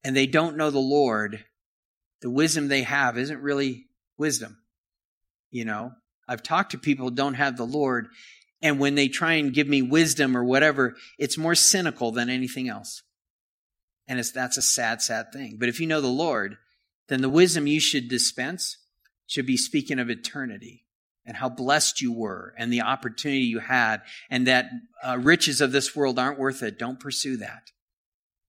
and 0.02 0.16
they 0.16 0.26
don't 0.26 0.56
know 0.56 0.70
the 0.70 0.78
Lord. 0.78 1.44
The 2.20 2.30
wisdom 2.30 2.66
they 2.68 2.82
have 2.82 3.16
isn't 3.16 3.40
really 3.40 3.86
wisdom. 4.16 4.58
You 5.52 5.64
know, 5.64 5.92
I've 6.26 6.42
talked 6.42 6.72
to 6.72 6.78
people 6.78 7.08
who 7.08 7.14
don't 7.14 7.34
have 7.34 7.56
the 7.56 7.66
Lord, 7.66 8.08
and 8.60 8.80
when 8.80 8.96
they 8.96 9.06
try 9.06 9.34
and 9.34 9.54
give 9.54 9.68
me 9.68 9.82
wisdom 9.82 10.36
or 10.36 10.42
whatever, 10.42 10.96
it's 11.18 11.38
more 11.38 11.54
cynical 11.54 12.10
than 12.10 12.28
anything 12.28 12.68
else. 12.68 13.02
And 14.08 14.18
it's, 14.18 14.32
that's 14.32 14.56
a 14.56 14.62
sad, 14.62 15.00
sad 15.00 15.32
thing. 15.32 15.58
But 15.60 15.68
if 15.68 15.78
you 15.78 15.86
know 15.86 16.00
the 16.00 16.08
Lord, 16.08 16.56
then 17.08 17.20
the 17.20 17.28
wisdom 17.28 17.66
you 17.66 17.78
should 17.78 18.08
dispense 18.08 18.78
should 19.26 19.46
be 19.46 19.56
speaking 19.56 19.98
of 19.98 20.10
eternity 20.10 20.86
and 21.24 21.36
how 21.36 21.48
blessed 21.48 22.00
you 22.00 22.12
were 22.12 22.54
and 22.58 22.72
the 22.72 22.82
opportunity 22.82 23.42
you 23.42 23.60
had 23.60 24.02
and 24.30 24.46
that 24.46 24.66
uh, 25.04 25.18
riches 25.18 25.60
of 25.60 25.72
this 25.72 25.94
world 25.94 26.18
aren't 26.18 26.38
worth 26.38 26.62
it. 26.62 26.78
Don't 26.78 26.98
pursue 26.98 27.36
that, 27.38 27.70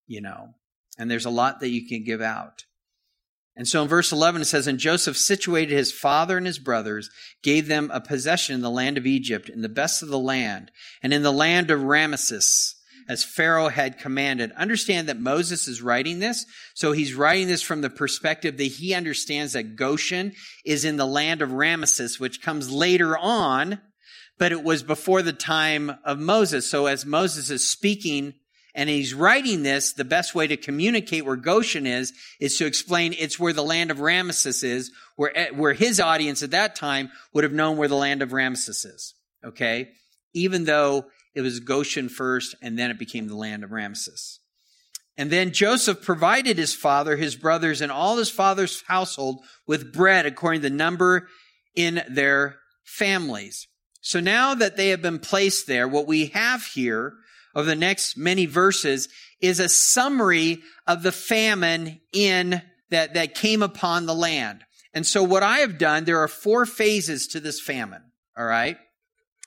you 0.07 0.21
know. 0.21 0.55
And 0.97 1.09
there's 1.09 1.25
a 1.25 1.31
lot 1.31 1.59
that 1.59 1.69
you 1.69 1.87
can 1.87 2.03
give 2.03 2.21
out. 2.21 2.65
And 3.55 3.67
so 3.67 3.83
in 3.83 3.87
verse 3.87 4.11
11 4.11 4.41
it 4.41 4.45
says, 4.45 4.65
And 4.65 4.79
Joseph 4.79 5.17
situated 5.17 5.75
his 5.75 5.91
father 5.91 6.37
and 6.37 6.45
his 6.45 6.59
brothers, 6.59 7.09
gave 7.43 7.67
them 7.67 7.91
a 7.93 8.01
possession 8.01 8.55
in 8.55 8.61
the 8.61 8.69
land 8.71 8.97
of 8.97 9.05
Egypt, 9.05 9.49
in 9.49 9.61
the 9.61 9.69
best 9.69 10.01
of 10.01 10.09
the 10.09 10.19
land, 10.19 10.71
and 11.03 11.13
in 11.13 11.21
the 11.21 11.31
land 11.31 11.69
of 11.69 11.81
Ramesses, 11.81 12.73
as 13.07 13.23
Pharaoh 13.23 13.69
had 13.69 13.99
commanded. 13.99 14.51
Understand 14.53 15.07
that 15.07 15.19
Moses 15.19 15.67
is 15.67 15.81
writing 15.81 16.19
this. 16.19 16.45
So 16.73 16.93
he's 16.93 17.13
writing 17.13 17.47
this 17.47 17.61
from 17.61 17.81
the 17.81 17.89
perspective 17.89 18.57
that 18.57 18.63
he 18.63 18.95
understands 18.95 19.53
that 19.53 19.75
Goshen 19.75 20.33
is 20.65 20.83
in 20.83 20.97
the 20.97 21.05
land 21.05 21.41
of 21.43 21.49
Ramesses, 21.49 22.19
which 22.19 22.41
comes 22.41 22.71
later 22.71 23.15
on, 23.15 23.81
but 24.39 24.51
it 24.51 24.63
was 24.63 24.81
before 24.81 25.21
the 25.21 25.33
time 25.33 25.91
of 26.03 26.17
Moses. 26.17 26.69
So 26.69 26.87
as 26.87 27.05
Moses 27.05 27.51
is 27.51 27.69
speaking 27.69 28.33
and 28.75 28.89
he's 28.89 29.13
writing 29.13 29.63
this, 29.63 29.93
the 29.93 30.05
best 30.05 30.33
way 30.33 30.47
to 30.47 30.57
communicate 30.57 31.25
where 31.25 31.35
Goshen 31.35 31.85
is, 31.85 32.11
is 32.39 32.57
to 32.57 32.65
explain 32.65 33.13
it's 33.13 33.39
where 33.39 33.53
the 33.53 33.63
land 33.63 33.91
of 33.91 33.97
Ramesses 33.97 34.63
is, 34.63 34.91
where, 35.15 35.35
eh, 35.37 35.49
where 35.51 35.73
his 35.73 35.99
audience 35.99 36.41
at 36.41 36.51
that 36.51 36.75
time 36.75 37.11
would 37.33 37.43
have 37.43 37.53
known 37.53 37.77
where 37.77 37.87
the 37.87 37.95
land 37.95 38.21
of 38.21 38.29
Ramesses 38.29 38.85
is. 38.85 39.13
Okay? 39.45 39.89
Even 40.33 40.65
though 40.65 41.05
it 41.35 41.41
was 41.41 41.59
Goshen 41.59 42.09
first 42.09 42.55
and 42.61 42.77
then 42.77 42.89
it 42.89 42.97
became 42.97 43.27
the 43.27 43.35
land 43.35 43.63
of 43.63 43.69
Ramesses. 43.69 44.39
And 45.17 45.29
then 45.29 45.51
Joseph 45.51 46.01
provided 46.01 46.57
his 46.57 46.73
father, 46.73 47.15
his 47.17 47.35
brothers, 47.35 47.81
and 47.81 47.91
all 47.91 48.17
his 48.17 48.31
father's 48.31 48.81
household 48.87 49.43
with 49.67 49.93
bread 49.93 50.25
according 50.25 50.61
to 50.61 50.69
the 50.69 50.75
number 50.75 51.27
in 51.75 52.01
their 52.09 52.57
families. 52.83 53.67
So 54.01 54.19
now 54.19 54.55
that 54.55 54.75
they 54.75 54.89
have 54.89 55.03
been 55.03 55.19
placed 55.19 55.67
there, 55.67 55.87
what 55.87 56.07
we 56.07 56.27
have 56.27 56.63
here 56.65 57.13
of 57.53 57.65
the 57.65 57.75
next 57.75 58.17
many 58.17 58.45
verses 58.45 59.09
is 59.41 59.59
a 59.59 59.69
summary 59.69 60.61
of 60.87 61.03
the 61.03 61.11
famine 61.11 61.99
in 62.11 62.61
that, 62.89 63.13
that 63.13 63.35
came 63.35 63.61
upon 63.61 64.05
the 64.05 64.15
land. 64.15 64.63
And 64.93 65.05
so 65.05 65.23
what 65.23 65.43
I 65.43 65.59
have 65.59 65.77
done, 65.77 66.05
there 66.05 66.19
are 66.19 66.27
four 66.27 66.65
phases 66.65 67.27
to 67.27 67.39
this 67.39 67.59
famine. 67.59 68.03
All 68.37 68.45
right. 68.45 68.77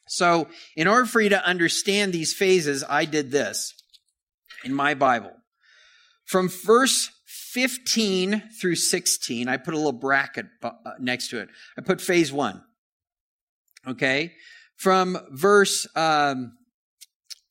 So 0.08 0.48
in 0.76 0.86
order 0.86 1.06
for 1.06 1.20
you 1.20 1.30
to 1.30 1.44
understand 1.44 2.12
these 2.12 2.32
phases, 2.32 2.84
I 2.88 3.04
did 3.04 3.30
this 3.30 3.74
in 4.64 4.74
my 4.74 4.94
Bible. 4.94 5.32
From 6.24 6.48
verse 6.48 7.10
15 7.26 8.50
through 8.60 8.74
16, 8.74 9.48
I 9.48 9.56
put 9.56 9.74
a 9.74 9.76
little 9.76 9.92
bracket 9.92 10.46
uh, 10.62 10.72
next 11.00 11.28
to 11.28 11.40
it. 11.40 11.48
I 11.78 11.80
put 11.80 12.00
phase 12.00 12.32
one. 12.32 12.62
Okay. 13.86 14.32
From 14.76 15.18
verse, 15.30 15.86
um, 15.96 16.52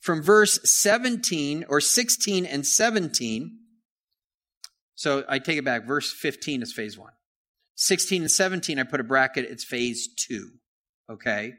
from 0.06 0.22
verse 0.22 0.60
17 0.64 1.66
or 1.68 1.82
16 1.82 2.46
and 2.46 2.64
17. 2.66 3.58
So 4.94 5.26
I 5.28 5.40
take 5.40 5.58
it 5.58 5.66
back. 5.66 5.88
Verse 5.88 6.14
15 6.14 6.62
is 6.62 6.72
phase 6.72 6.96
one. 6.96 7.14
16 7.74 8.22
and 8.22 8.32
17, 8.32 8.78
I 8.78 8.84
put 8.84 9.00
a 9.00 9.04
bracket, 9.04 9.46
it's 9.46 9.64
phase 9.64 10.08
two. 10.16 10.52
Okay. 11.10 11.54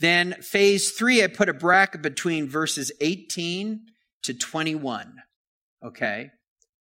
Then 0.00 0.34
phase 0.42 0.90
three, 0.90 1.22
I 1.22 1.28
put 1.28 1.48
a 1.48 1.54
bracket 1.54 2.02
between 2.02 2.48
verses 2.48 2.90
18 3.00 3.86
to 4.24 4.34
21. 4.34 5.14
Okay. 5.84 6.32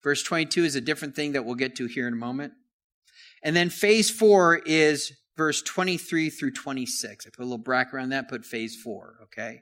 Verse 0.02 0.22
22 0.22 0.64
is 0.64 0.76
a 0.76 0.80
different 0.80 1.14
thing 1.14 1.32
that 1.32 1.44
we'll 1.44 1.56
get 1.56 1.76
to 1.76 1.86
here 1.86 2.08
in 2.08 2.14
a 2.14 2.16
moment. 2.16 2.54
And 3.42 3.54
then 3.54 3.68
phase 3.68 4.10
four 4.10 4.56
is 4.56 5.12
verse 5.36 5.60
23 5.60 6.30
through 6.30 6.52
26. 6.52 7.26
I 7.26 7.30
put 7.30 7.42
a 7.42 7.44
little 7.44 7.58
bracket 7.58 7.92
around 7.92 8.08
that, 8.08 8.30
put 8.30 8.46
phase 8.46 8.74
four. 8.74 9.16
Okay. 9.24 9.60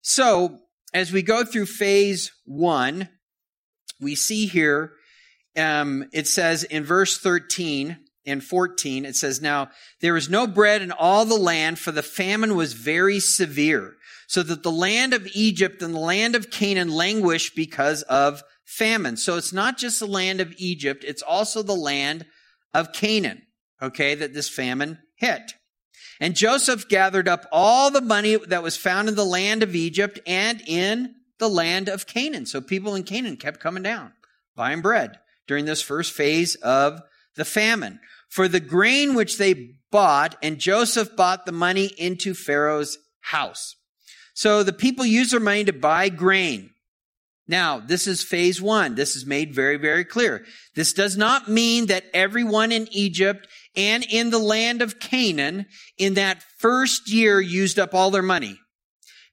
So 0.00 0.58
as 0.94 1.12
we 1.12 1.22
go 1.22 1.44
through 1.44 1.66
phase 1.66 2.32
one, 2.44 3.08
we 4.00 4.14
see 4.14 4.46
here, 4.46 4.92
um, 5.56 6.08
it 6.12 6.26
says 6.26 6.64
in 6.64 6.84
verse 6.84 7.18
13 7.18 7.98
and 8.26 8.44
14, 8.44 9.04
it 9.04 9.16
says, 9.16 9.40
Now 9.40 9.70
there 10.00 10.14
was 10.14 10.28
no 10.28 10.46
bread 10.46 10.82
in 10.82 10.92
all 10.92 11.24
the 11.24 11.34
land, 11.34 11.78
for 11.78 11.92
the 11.92 12.02
famine 12.02 12.54
was 12.54 12.74
very 12.74 13.20
severe, 13.20 13.94
so 14.26 14.42
that 14.42 14.62
the 14.62 14.70
land 14.70 15.14
of 15.14 15.26
Egypt 15.34 15.82
and 15.82 15.94
the 15.94 16.00
land 16.00 16.34
of 16.34 16.50
Canaan 16.50 16.90
languished 16.90 17.56
because 17.56 18.02
of 18.02 18.42
famine. 18.64 19.16
So 19.16 19.36
it's 19.36 19.52
not 19.52 19.78
just 19.78 19.98
the 19.98 20.06
land 20.06 20.40
of 20.40 20.54
Egypt, 20.58 21.04
it's 21.06 21.22
also 21.22 21.62
the 21.62 21.74
land 21.74 22.26
of 22.74 22.92
Canaan, 22.92 23.42
okay, 23.82 24.14
that 24.14 24.34
this 24.34 24.48
famine 24.48 24.98
hit. 25.16 25.54
And 26.20 26.34
Joseph 26.34 26.88
gathered 26.88 27.28
up 27.28 27.46
all 27.52 27.90
the 27.90 28.00
money 28.00 28.36
that 28.36 28.62
was 28.62 28.76
found 28.76 29.08
in 29.08 29.14
the 29.14 29.24
land 29.24 29.62
of 29.62 29.74
Egypt 29.74 30.18
and 30.26 30.62
in 30.66 31.14
the 31.38 31.48
land 31.48 31.88
of 31.88 32.06
Canaan. 32.06 32.46
So 32.46 32.60
people 32.60 32.94
in 32.94 33.04
Canaan 33.04 33.36
kept 33.36 33.60
coming 33.60 33.82
down, 33.82 34.12
buying 34.56 34.80
bread 34.80 35.18
during 35.46 35.64
this 35.64 35.82
first 35.82 36.12
phase 36.12 36.56
of 36.56 37.00
the 37.36 37.44
famine. 37.44 38.00
For 38.28 38.48
the 38.48 38.60
grain 38.60 39.14
which 39.14 39.38
they 39.38 39.76
bought, 39.90 40.36
and 40.42 40.58
Joseph 40.58 41.16
bought 41.16 41.46
the 41.46 41.52
money 41.52 41.86
into 41.86 42.34
Pharaoh's 42.34 42.98
house. 43.20 43.76
So 44.34 44.62
the 44.62 44.72
people 44.72 45.06
used 45.06 45.32
their 45.32 45.40
money 45.40 45.64
to 45.64 45.72
buy 45.72 46.10
grain. 46.10 46.70
Now, 47.48 47.80
this 47.80 48.06
is 48.06 48.22
phase 48.22 48.60
one. 48.60 48.94
This 48.94 49.16
is 49.16 49.24
made 49.24 49.54
very, 49.54 49.78
very 49.78 50.04
clear. 50.04 50.44
This 50.74 50.92
does 50.92 51.16
not 51.16 51.48
mean 51.48 51.86
that 51.86 52.04
everyone 52.12 52.72
in 52.72 52.86
Egypt 52.92 53.48
and 53.74 54.04
in 54.04 54.28
the 54.28 54.38
land 54.38 54.82
of 54.82 55.00
Canaan 55.00 55.66
in 55.96 56.14
that 56.14 56.44
first 56.58 57.10
year 57.10 57.40
used 57.40 57.78
up 57.78 57.94
all 57.94 58.10
their 58.10 58.22
money. 58.22 58.58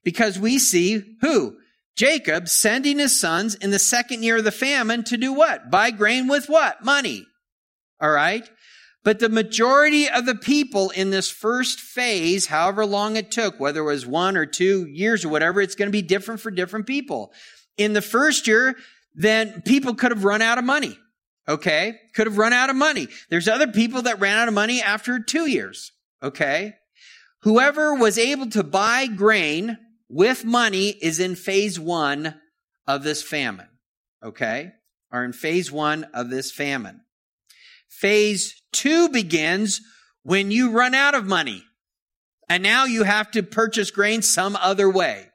Because 0.05 0.39
we 0.39 0.59
see 0.59 1.03
who? 1.19 1.57
Jacob 1.97 2.47
sending 2.47 2.99
his 2.99 3.19
sons 3.19 3.55
in 3.55 3.71
the 3.71 3.79
second 3.79 4.23
year 4.23 4.37
of 4.37 4.43
the 4.45 4.51
famine 4.51 5.03
to 5.05 5.17
do 5.17 5.33
what? 5.33 5.69
Buy 5.69 5.91
grain 5.91 6.27
with 6.27 6.47
what? 6.47 6.83
Money. 6.83 7.25
All 7.99 8.11
right. 8.11 8.47
But 9.03 9.19
the 9.19 9.29
majority 9.29 10.09
of 10.09 10.25
the 10.25 10.35
people 10.35 10.89
in 10.89 11.11
this 11.11 11.29
first 11.29 11.79
phase, 11.79 12.47
however 12.47 12.85
long 12.85 13.17
it 13.17 13.29
took, 13.29 13.59
whether 13.59 13.81
it 13.81 13.85
was 13.85 14.05
one 14.05 14.35
or 14.35 14.47
two 14.47 14.87
years 14.87 15.23
or 15.23 15.29
whatever, 15.29 15.61
it's 15.61 15.75
going 15.75 15.87
to 15.87 15.91
be 15.91 16.01
different 16.01 16.41
for 16.41 16.49
different 16.49 16.87
people. 16.87 17.31
In 17.77 17.93
the 17.93 18.01
first 18.01 18.47
year, 18.47 18.75
then 19.13 19.61
people 19.61 19.95
could 19.95 20.11
have 20.11 20.23
run 20.23 20.41
out 20.41 20.57
of 20.57 20.63
money. 20.63 20.97
Okay. 21.47 21.99
Could 22.15 22.27
have 22.27 22.37
run 22.37 22.53
out 22.53 22.69
of 22.69 22.75
money. 22.75 23.07
There's 23.29 23.47
other 23.47 23.67
people 23.67 24.03
that 24.03 24.19
ran 24.19 24.37
out 24.37 24.47
of 24.47 24.53
money 24.53 24.81
after 24.81 25.19
two 25.19 25.47
years. 25.47 25.91
Okay. 26.23 26.73
Whoever 27.41 27.93
was 27.93 28.17
able 28.17 28.49
to 28.51 28.63
buy 28.63 29.05
grain 29.07 29.77
with 30.09 30.43
money 30.43 30.89
is 30.89 31.19
in 31.19 31.35
phase 31.35 31.79
one 31.79 32.39
of 32.87 33.03
this 33.03 33.21
famine. 33.21 33.69
Okay. 34.23 34.71
Are 35.11 35.23
in 35.23 35.33
phase 35.33 35.71
one 35.71 36.05
of 36.13 36.29
this 36.29 36.51
famine. 36.51 37.01
Phase 37.89 38.61
two 38.71 39.09
begins 39.09 39.81
when 40.23 40.51
you 40.51 40.71
run 40.71 40.95
out 40.95 41.13
of 41.13 41.25
money. 41.25 41.63
And 42.49 42.63
now 42.63 42.85
you 42.85 43.03
have 43.03 43.31
to 43.31 43.43
purchase 43.43 43.91
grain 43.91 44.21
some 44.21 44.55
other 44.55 44.89
way. 44.89 45.29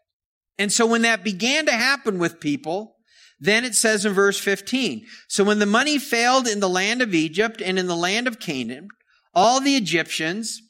And 0.61 0.71
so 0.71 0.87
when 0.87 1.03
that 1.03 1.25
began 1.25 1.65
to 1.67 1.73
happen 1.73 2.19
with 2.19 2.39
people, 2.39 2.97
then 3.41 3.65
it 3.65 3.75
says 3.75 4.05
in 4.05 4.13
verse 4.13 4.39
15, 4.39 5.07
so 5.27 5.43
when 5.43 5.59
the 5.59 5.65
money 5.65 5.99
failed 5.99 6.47
in 6.47 6.61
the 6.61 6.69
land 6.69 7.01
of 7.01 7.15
Egypt 7.15 7.63
and 7.65 7.79
in 7.79 7.87
the 7.87 7.97
land 7.97 8.29
of 8.29 8.39
Canaan, 8.39 8.89
all 9.35 9.63
the 9.63 9.75
Egyptians 9.75 10.61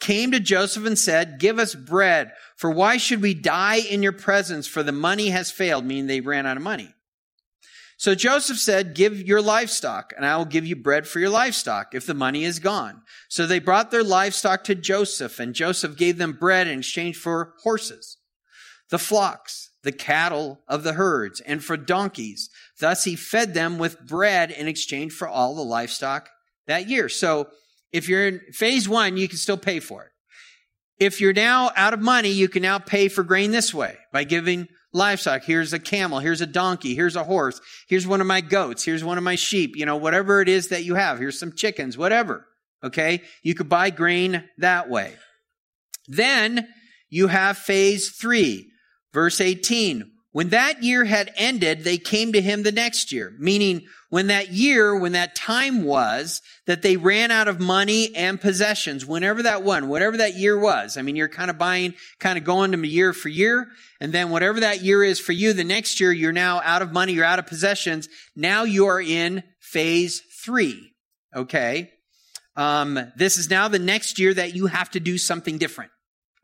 came 0.00 0.30
to 0.30 0.40
Joseph 0.40 0.86
and 0.86 0.98
said, 0.98 1.38
give 1.38 1.58
us 1.58 1.74
bread, 1.74 2.32
for 2.56 2.70
why 2.70 2.96
should 2.96 3.20
we 3.20 3.34
die 3.34 3.80
in 3.80 4.02
your 4.02 4.12
presence? 4.12 4.66
For 4.66 4.82
the 4.82 4.92
money 4.92 5.28
has 5.28 5.50
failed, 5.50 5.84
meaning 5.84 6.06
they 6.06 6.22
ran 6.22 6.46
out 6.46 6.56
of 6.56 6.62
money. 6.62 6.94
So 7.98 8.14
Joseph 8.14 8.58
said, 8.58 8.94
give 8.94 9.20
your 9.20 9.42
livestock 9.42 10.14
and 10.16 10.24
I 10.24 10.38
will 10.38 10.46
give 10.46 10.66
you 10.66 10.76
bread 10.76 11.06
for 11.06 11.20
your 11.20 11.28
livestock 11.28 11.94
if 11.94 12.06
the 12.06 12.14
money 12.14 12.44
is 12.44 12.60
gone. 12.60 13.02
So 13.28 13.46
they 13.46 13.58
brought 13.58 13.90
their 13.90 14.02
livestock 14.02 14.64
to 14.64 14.74
Joseph 14.74 15.38
and 15.38 15.54
Joseph 15.54 15.98
gave 15.98 16.16
them 16.16 16.32
bread 16.32 16.66
in 16.66 16.78
exchange 16.78 17.16
for 17.16 17.52
horses, 17.62 18.16
the 18.94 18.98
flocks, 19.00 19.70
the 19.82 19.90
cattle 19.90 20.60
of 20.68 20.84
the 20.84 20.92
herds, 20.92 21.40
and 21.40 21.64
for 21.64 21.76
donkeys. 21.76 22.48
Thus 22.78 23.02
he 23.02 23.16
fed 23.16 23.52
them 23.52 23.76
with 23.76 24.06
bread 24.06 24.52
in 24.52 24.68
exchange 24.68 25.12
for 25.12 25.26
all 25.26 25.56
the 25.56 25.64
livestock 25.64 26.28
that 26.68 26.88
year. 26.88 27.08
So 27.08 27.48
if 27.90 28.08
you're 28.08 28.28
in 28.28 28.40
phase 28.52 28.88
one, 28.88 29.16
you 29.16 29.26
can 29.26 29.36
still 29.36 29.56
pay 29.56 29.80
for 29.80 30.04
it. 30.04 30.10
If 31.00 31.20
you're 31.20 31.32
now 31.32 31.72
out 31.74 31.92
of 31.92 31.98
money, 32.00 32.28
you 32.28 32.48
can 32.48 32.62
now 32.62 32.78
pay 32.78 33.08
for 33.08 33.24
grain 33.24 33.50
this 33.50 33.74
way 33.74 33.96
by 34.12 34.22
giving 34.22 34.68
livestock. 34.92 35.42
Here's 35.42 35.72
a 35.72 35.80
camel. 35.80 36.20
Here's 36.20 36.40
a 36.40 36.46
donkey. 36.46 36.94
Here's 36.94 37.16
a 37.16 37.24
horse. 37.24 37.60
Here's 37.88 38.06
one 38.06 38.20
of 38.20 38.28
my 38.28 38.42
goats. 38.42 38.84
Here's 38.84 39.02
one 39.02 39.18
of 39.18 39.24
my 39.24 39.34
sheep. 39.34 39.74
You 39.74 39.86
know, 39.86 39.96
whatever 39.96 40.40
it 40.40 40.48
is 40.48 40.68
that 40.68 40.84
you 40.84 40.94
have. 40.94 41.18
Here's 41.18 41.40
some 41.40 41.52
chickens, 41.52 41.98
whatever. 41.98 42.46
Okay. 42.84 43.22
You 43.42 43.56
could 43.56 43.68
buy 43.68 43.90
grain 43.90 44.44
that 44.58 44.88
way. 44.88 45.16
Then 46.06 46.68
you 47.10 47.26
have 47.26 47.58
phase 47.58 48.10
three. 48.10 48.70
Verse 49.14 49.40
18, 49.40 50.10
when 50.32 50.48
that 50.48 50.82
year 50.82 51.04
had 51.04 51.32
ended, 51.36 51.84
they 51.84 51.98
came 51.98 52.32
to 52.32 52.42
him 52.42 52.64
the 52.64 52.72
next 52.72 53.12
year, 53.12 53.32
meaning 53.38 53.86
when 54.10 54.26
that 54.26 54.48
year, 54.52 54.98
when 54.98 55.12
that 55.12 55.36
time 55.36 55.84
was 55.84 56.42
that 56.66 56.82
they 56.82 56.96
ran 56.96 57.30
out 57.30 57.46
of 57.46 57.60
money 57.60 58.14
and 58.16 58.40
possessions, 58.40 59.06
whenever 59.06 59.44
that 59.44 59.62
one, 59.62 59.86
whatever 59.86 60.16
that 60.16 60.34
year 60.34 60.58
was. 60.58 60.96
I 60.96 61.02
mean, 61.02 61.14
you're 61.14 61.28
kind 61.28 61.48
of 61.48 61.58
buying, 61.58 61.94
kind 62.18 62.36
of 62.36 62.42
going 62.42 62.72
to 62.72 62.88
year 62.88 63.12
for 63.12 63.28
year. 63.28 63.68
And 64.00 64.12
then 64.12 64.30
whatever 64.30 64.58
that 64.60 64.82
year 64.82 65.04
is 65.04 65.20
for 65.20 65.30
you, 65.30 65.52
the 65.52 65.62
next 65.62 66.00
year, 66.00 66.10
you're 66.10 66.32
now 66.32 66.60
out 66.64 66.82
of 66.82 66.92
money, 66.92 67.12
you're 67.12 67.24
out 67.24 67.38
of 67.38 67.46
possessions. 67.46 68.08
Now 68.34 68.64
you 68.64 68.86
are 68.86 69.00
in 69.00 69.44
phase 69.60 70.22
three. 70.42 70.90
Okay. 71.36 71.92
Um, 72.56 72.98
this 73.16 73.38
is 73.38 73.48
now 73.48 73.68
the 73.68 73.78
next 73.78 74.18
year 74.18 74.34
that 74.34 74.56
you 74.56 74.66
have 74.66 74.90
to 74.90 75.00
do 75.00 75.18
something 75.18 75.58
different. 75.58 75.92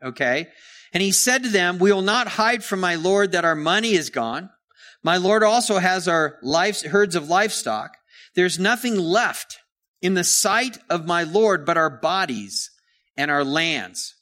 Okay. 0.01 0.47
And 0.93 1.01
he 1.01 1.11
said 1.11 1.43
to 1.43 1.49
them, 1.49 1.79
we 1.79 1.91
will 1.91 2.01
not 2.01 2.27
hide 2.27 2.63
from 2.63 2.79
my 2.79 2.95
Lord 2.95 3.31
that 3.31 3.45
our 3.45 3.55
money 3.55 3.93
is 3.93 4.09
gone. 4.09 4.49
My 5.03 5.17
Lord 5.17 5.43
also 5.43 5.77
has 5.77 6.07
our 6.07 6.37
life, 6.43 6.83
herds 6.83 7.15
of 7.15 7.29
livestock. 7.29 7.97
There's 8.35 8.59
nothing 8.59 8.97
left 8.97 9.57
in 10.01 10.13
the 10.13 10.23
sight 10.23 10.77
of 10.89 11.07
my 11.07 11.23
Lord 11.23 11.65
but 11.65 11.77
our 11.77 11.89
bodies 11.89 12.71
and 13.17 13.31
our 13.31 13.43
lands. 13.43 14.15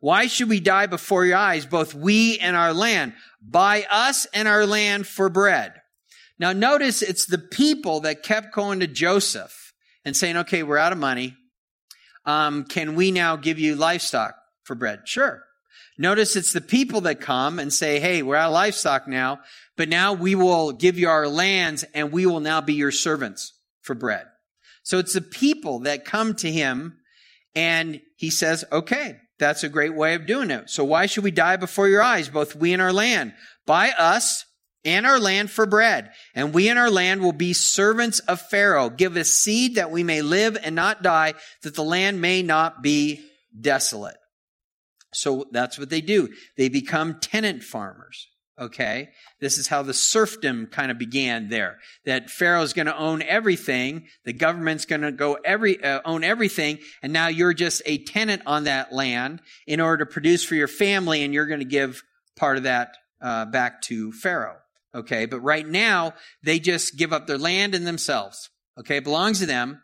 Why 0.00 0.26
should 0.26 0.48
we 0.48 0.60
die 0.60 0.86
before 0.86 1.24
your 1.24 1.36
eyes, 1.36 1.64
both 1.64 1.94
we 1.94 2.38
and 2.38 2.54
our 2.54 2.72
land? 2.72 3.14
Buy 3.40 3.86
us 3.90 4.26
and 4.34 4.46
our 4.46 4.66
land 4.66 5.06
for 5.06 5.28
bread. 5.28 5.74
Now 6.38 6.52
notice 6.52 7.02
it's 7.02 7.26
the 7.26 7.38
people 7.38 8.00
that 8.00 8.22
kept 8.22 8.54
going 8.54 8.80
to 8.80 8.86
Joseph 8.86 9.72
and 10.04 10.16
saying, 10.16 10.36
okay, 10.36 10.62
we're 10.62 10.76
out 10.76 10.92
of 10.92 10.98
money. 10.98 11.34
Um, 12.24 12.64
can 12.64 12.94
we 12.94 13.10
now 13.10 13.36
give 13.36 13.58
you 13.58 13.74
livestock 13.74 14.34
for 14.64 14.74
bread? 14.74 15.00
Sure. 15.06 15.45
Notice 15.98 16.36
it's 16.36 16.52
the 16.52 16.60
people 16.60 17.02
that 17.02 17.20
come 17.20 17.58
and 17.58 17.72
say, 17.72 18.00
Hey, 18.00 18.22
we're 18.22 18.36
out 18.36 18.48
of 18.48 18.54
livestock 18.54 19.08
now, 19.08 19.40
but 19.76 19.88
now 19.88 20.12
we 20.12 20.34
will 20.34 20.72
give 20.72 20.98
you 20.98 21.08
our 21.08 21.28
lands 21.28 21.84
and 21.94 22.12
we 22.12 22.26
will 22.26 22.40
now 22.40 22.60
be 22.60 22.74
your 22.74 22.92
servants 22.92 23.54
for 23.80 23.94
bread. 23.94 24.26
So 24.82 24.98
it's 24.98 25.14
the 25.14 25.20
people 25.20 25.80
that 25.80 26.04
come 26.04 26.34
to 26.36 26.50
him 26.50 26.98
and 27.56 28.02
he 28.16 28.30
says, 28.30 28.64
okay, 28.70 29.16
that's 29.38 29.64
a 29.64 29.68
great 29.68 29.94
way 29.94 30.14
of 30.14 30.26
doing 30.26 30.50
it. 30.50 30.68
So 30.70 30.84
why 30.84 31.06
should 31.06 31.24
we 31.24 31.30
die 31.30 31.56
before 31.56 31.88
your 31.88 32.02
eyes, 32.02 32.28
both 32.28 32.54
we 32.54 32.72
and 32.74 32.82
our 32.82 32.92
land? 32.92 33.32
Buy 33.66 33.90
us 33.98 34.44
and 34.84 35.06
our 35.06 35.18
land 35.18 35.50
for 35.50 35.66
bread, 35.66 36.12
and 36.34 36.54
we 36.54 36.68
and 36.68 36.78
our 36.78 36.90
land 36.90 37.20
will 37.20 37.32
be 37.32 37.52
servants 37.52 38.20
of 38.20 38.40
Pharaoh. 38.40 38.88
Give 38.88 39.16
us 39.16 39.30
seed 39.30 39.74
that 39.74 39.90
we 39.90 40.04
may 40.04 40.22
live 40.22 40.56
and 40.62 40.76
not 40.76 41.02
die, 41.02 41.34
that 41.62 41.74
the 41.74 41.82
land 41.82 42.20
may 42.20 42.42
not 42.42 42.82
be 42.82 43.26
desolate. 43.58 44.16
So 45.16 45.46
that's 45.50 45.78
what 45.78 45.90
they 45.90 46.00
do. 46.00 46.28
They 46.56 46.68
become 46.68 47.18
tenant 47.20 47.62
farmers. 47.62 48.28
Okay. 48.58 49.10
This 49.38 49.58
is 49.58 49.68
how 49.68 49.82
the 49.82 49.92
serfdom 49.92 50.66
kind 50.66 50.90
of 50.90 50.98
began 50.98 51.50
there. 51.50 51.76
That 52.06 52.30
Pharaoh's 52.30 52.72
going 52.72 52.86
to 52.86 52.96
own 52.96 53.20
everything. 53.20 54.06
The 54.24 54.32
government's 54.32 54.86
going 54.86 55.02
to 55.02 55.12
go 55.12 55.34
every, 55.44 55.82
uh, 55.82 56.00
own 56.06 56.24
everything. 56.24 56.78
And 57.02 57.12
now 57.12 57.28
you're 57.28 57.52
just 57.52 57.82
a 57.84 58.02
tenant 58.04 58.42
on 58.46 58.64
that 58.64 58.94
land 58.94 59.42
in 59.66 59.80
order 59.80 60.06
to 60.06 60.10
produce 60.10 60.42
for 60.42 60.54
your 60.54 60.68
family. 60.68 61.22
And 61.22 61.34
you're 61.34 61.46
going 61.46 61.60
to 61.60 61.66
give 61.66 62.02
part 62.34 62.56
of 62.56 62.62
that, 62.62 62.96
uh, 63.20 63.44
back 63.44 63.82
to 63.82 64.12
Pharaoh. 64.12 64.56
Okay. 64.94 65.26
But 65.26 65.40
right 65.40 65.66
now 65.66 66.14
they 66.42 66.58
just 66.58 66.96
give 66.96 67.12
up 67.12 67.26
their 67.26 67.38
land 67.38 67.74
and 67.74 67.86
themselves. 67.86 68.48
Okay. 68.78 68.96
It 68.98 69.04
belongs 69.04 69.40
to 69.40 69.46
them 69.46 69.82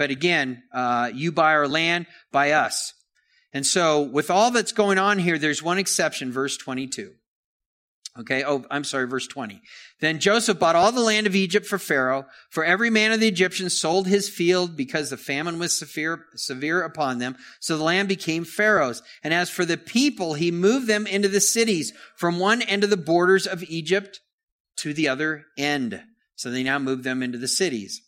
But 0.00 0.10
again, 0.10 0.62
uh, 0.72 1.10
you 1.12 1.30
buy 1.30 1.52
our 1.52 1.68
land, 1.68 2.06
buy 2.32 2.52
us. 2.52 2.94
And 3.52 3.66
so 3.66 4.02
with 4.02 4.30
all 4.30 4.50
that's 4.50 4.72
going 4.72 4.98
on 4.98 5.18
here, 5.18 5.38
there's 5.38 5.62
one 5.62 5.78
exception, 5.78 6.30
verse 6.32 6.56
22. 6.56 7.12
Okay. 8.18 8.42
Oh, 8.42 8.64
I'm 8.70 8.82
sorry, 8.82 9.06
verse 9.06 9.28
20. 9.28 9.62
Then 10.00 10.18
Joseph 10.18 10.58
bought 10.58 10.74
all 10.74 10.90
the 10.90 11.00
land 11.00 11.28
of 11.28 11.36
Egypt 11.36 11.64
for 11.64 11.78
Pharaoh, 11.78 12.26
for 12.50 12.64
every 12.64 12.90
man 12.90 13.12
of 13.12 13.20
the 13.20 13.28
Egyptians 13.28 13.78
sold 13.78 14.08
his 14.08 14.28
field 14.28 14.76
because 14.76 15.10
the 15.10 15.16
famine 15.16 15.60
was 15.60 15.78
severe, 15.78 16.26
severe 16.34 16.82
upon 16.82 17.18
them. 17.18 17.36
So 17.60 17.78
the 17.78 17.84
land 17.84 18.08
became 18.08 18.44
Pharaoh's. 18.44 19.02
And 19.22 19.32
as 19.32 19.48
for 19.48 19.64
the 19.64 19.76
people, 19.76 20.34
he 20.34 20.50
moved 20.50 20.88
them 20.88 21.06
into 21.06 21.28
the 21.28 21.40
cities 21.40 21.92
from 22.16 22.40
one 22.40 22.62
end 22.62 22.82
of 22.82 22.90
the 22.90 22.96
borders 22.96 23.46
of 23.46 23.62
Egypt 23.70 24.20
to 24.78 24.92
the 24.92 25.08
other 25.08 25.46
end. 25.56 26.02
So 26.34 26.50
they 26.50 26.64
now 26.64 26.80
moved 26.80 27.04
them 27.04 27.22
into 27.22 27.38
the 27.38 27.48
cities. 27.48 28.02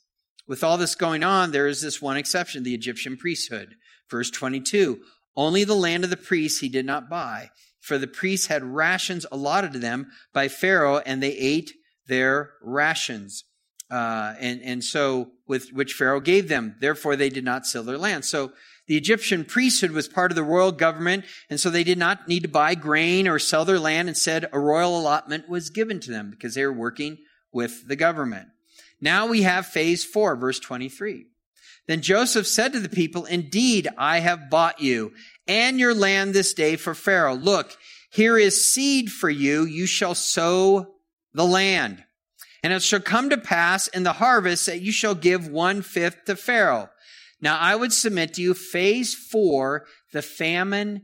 With 0.49 0.65
all 0.65 0.79
this 0.79 0.97
going 0.97 1.23
on, 1.23 1.53
there 1.53 1.69
is 1.69 1.81
this 1.81 2.03
one 2.03 2.17
exception, 2.17 2.65
the 2.65 2.75
Egyptian 2.75 3.17
priesthood. 3.17 3.77
Verse 4.11 4.31
22. 4.31 5.01
Only 5.37 5.65
the 5.65 5.75
land 5.75 6.05
of 6.05 6.11
the 6.11 6.17
priests 6.17 6.61
he 6.61 6.69
did 6.69 6.87
not 6.87 7.09
buy 7.09 7.51
for 7.83 7.99
the 7.99 8.07
priests 8.07 8.47
had 8.47 8.63
rations 8.63 9.27
allotted 9.31 9.73
to 9.73 9.79
them 9.79 10.07
by 10.33 10.47
Pharaoh, 10.49 10.99
and 10.99 11.21
they 11.21 11.33
ate 11.33 11.73
their 12.07 12.53
rations. 12.63 13.45
Uh, 13.91 14.35
and, 14.39 14.63
and 14.63 14.83
so, 14.85 15.33
with 15.47 15.71
which 15.73 15.93
Pharaoh 15.93 16.21
gave 16.21 16.49
them. 16.49 16.77
Therefore, 16.81 17.17
they 17.17 17.29
did 17.29 17.45
not 17.45 17.67
sell 17.67 17.83
their 17.83 17.99
land. 17.99 18.25
So, 18.25 18.53
the 18.87 18.97
Egyptian 18.97 19.45
priesthood 19.45 19.91
was 19.91 20.09
part 20.09 20.31
of 20.31 20.37
the 20.37 20.43
royal 20.43 20.73
government, 20.73 21.25
and 21.51 21.61
so 21.61 21.71
they 21.71 21.85
did 21.85 21.99
not 21.99 22.27
need 22.27 22.43
to 22.43 22.49
buy 22.49 22.75
grain 22.75 23.29
or 23.29 23.39
sell 23.39 23.65
their 23.65 23.79
land. 23.79 24.09
Instead, 24.09 24.49
a 24.53 24.59
royal 24.59 24.99
allotment 24.99 25.49
was 25.49 25.71
given 25.71 26.01
to 26.01 26.11
them 26.11 26.31
because 26.31 26.55
they 26.55 26.65
were 26.65 26.73
working 26.73 27.19
with 27.53 27.87
the 27.87 27.97
government. 27.97 28.49
Now 29.01 29.27
we 29.27 29.43
have 29.43 29.67
phase 29.67 30.05
four, 30.05 30.37
verse 30.37 30.59
23. 30.59 31.27
Then 31.89 32.01
Joseph 32.01 32.47
said 32.47 32.73
to 32.73 32.81
the 32.81 32.89
people, 32.89 33.25
Indeed, 33.25 33.89
I 33.99 34.21
have 34.21 34.51
bought 34.51 34.81
you 34.81 35.13
and 35.47 35.79
your 35.79 35.95
land 35.95 36.33
this 36.33 36.55
day 36.55 36.77
for 36.77 36.95
Pharaoh. 36.95 37.35
Look, 37.35 37.77
here 38.11 38.39
is 38.39 38.73
seed 38.73 39.11
for 39.11 39.31
you. 39.31 39.65
You 39.65 39.87
shall 39.87 40.15
sow 40.15 40.95
the 41.35 41.45
land. 41.45 42.05
And 42.63 42.73
it 42.73 42.83
shall 42.83 43.01
come 43.01 43.31
to 43.31 43.39
pass 43.39 43.89
in 43.89 44.05
the 44.05 44.13
harvest 44.13 44.67
that 44.67 44.81
you 44.81 44.93
shall 44.93 45.17
give 45.17 45.49
one 45.49 45.83
fifth 45.83 46.27
to 46.27 46.37
Pharaoh. 46.37 46.91
Now 47.41 47.59
I 47.59 47.75
would 47.75 47.93
submit 47.93 48.35
to 48.35 48.43
you, 48.43 48.55
phase 48.55 49.15
four, 49.15 49.87
the 50.13 50.23
famine 50.23 51.03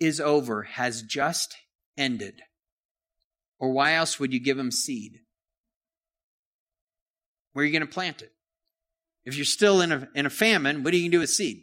is 0.00 0.20
over, 0.20 0.64
has 0.64 1.02
just 1.02 1.54
ended. 1.96 2.42
Or 3.60 3.70
why 3.70 3.94
else 3.94 4.18
would 4.18 4.32
you 4.32 4.40
give 4.40 4.58
him 4.58 4.72
seed? 4.72 5.20
Where 7.52 7.62
are 7.62 7.66
you 7.66 7.72
going 7.72 7.86
to 7.86 7.92
plant 7.92 8.22
it? 8.22 8.32
If 9.24 9.36
you're 9.36 9.44
still 9.44 9.80
in 9.80 9.92
a, 9.92 10.08
in 10.14 10.26
a 10.26 10.30
famine, 10.30 10.82
what 10.82 10.92
are 10.92 10.96
you 10.96 11.04
going 11.04 11.10
to 11.12 11.16
do 11.16 11.20
with 11.20 11.30
seed? 11.30 11.62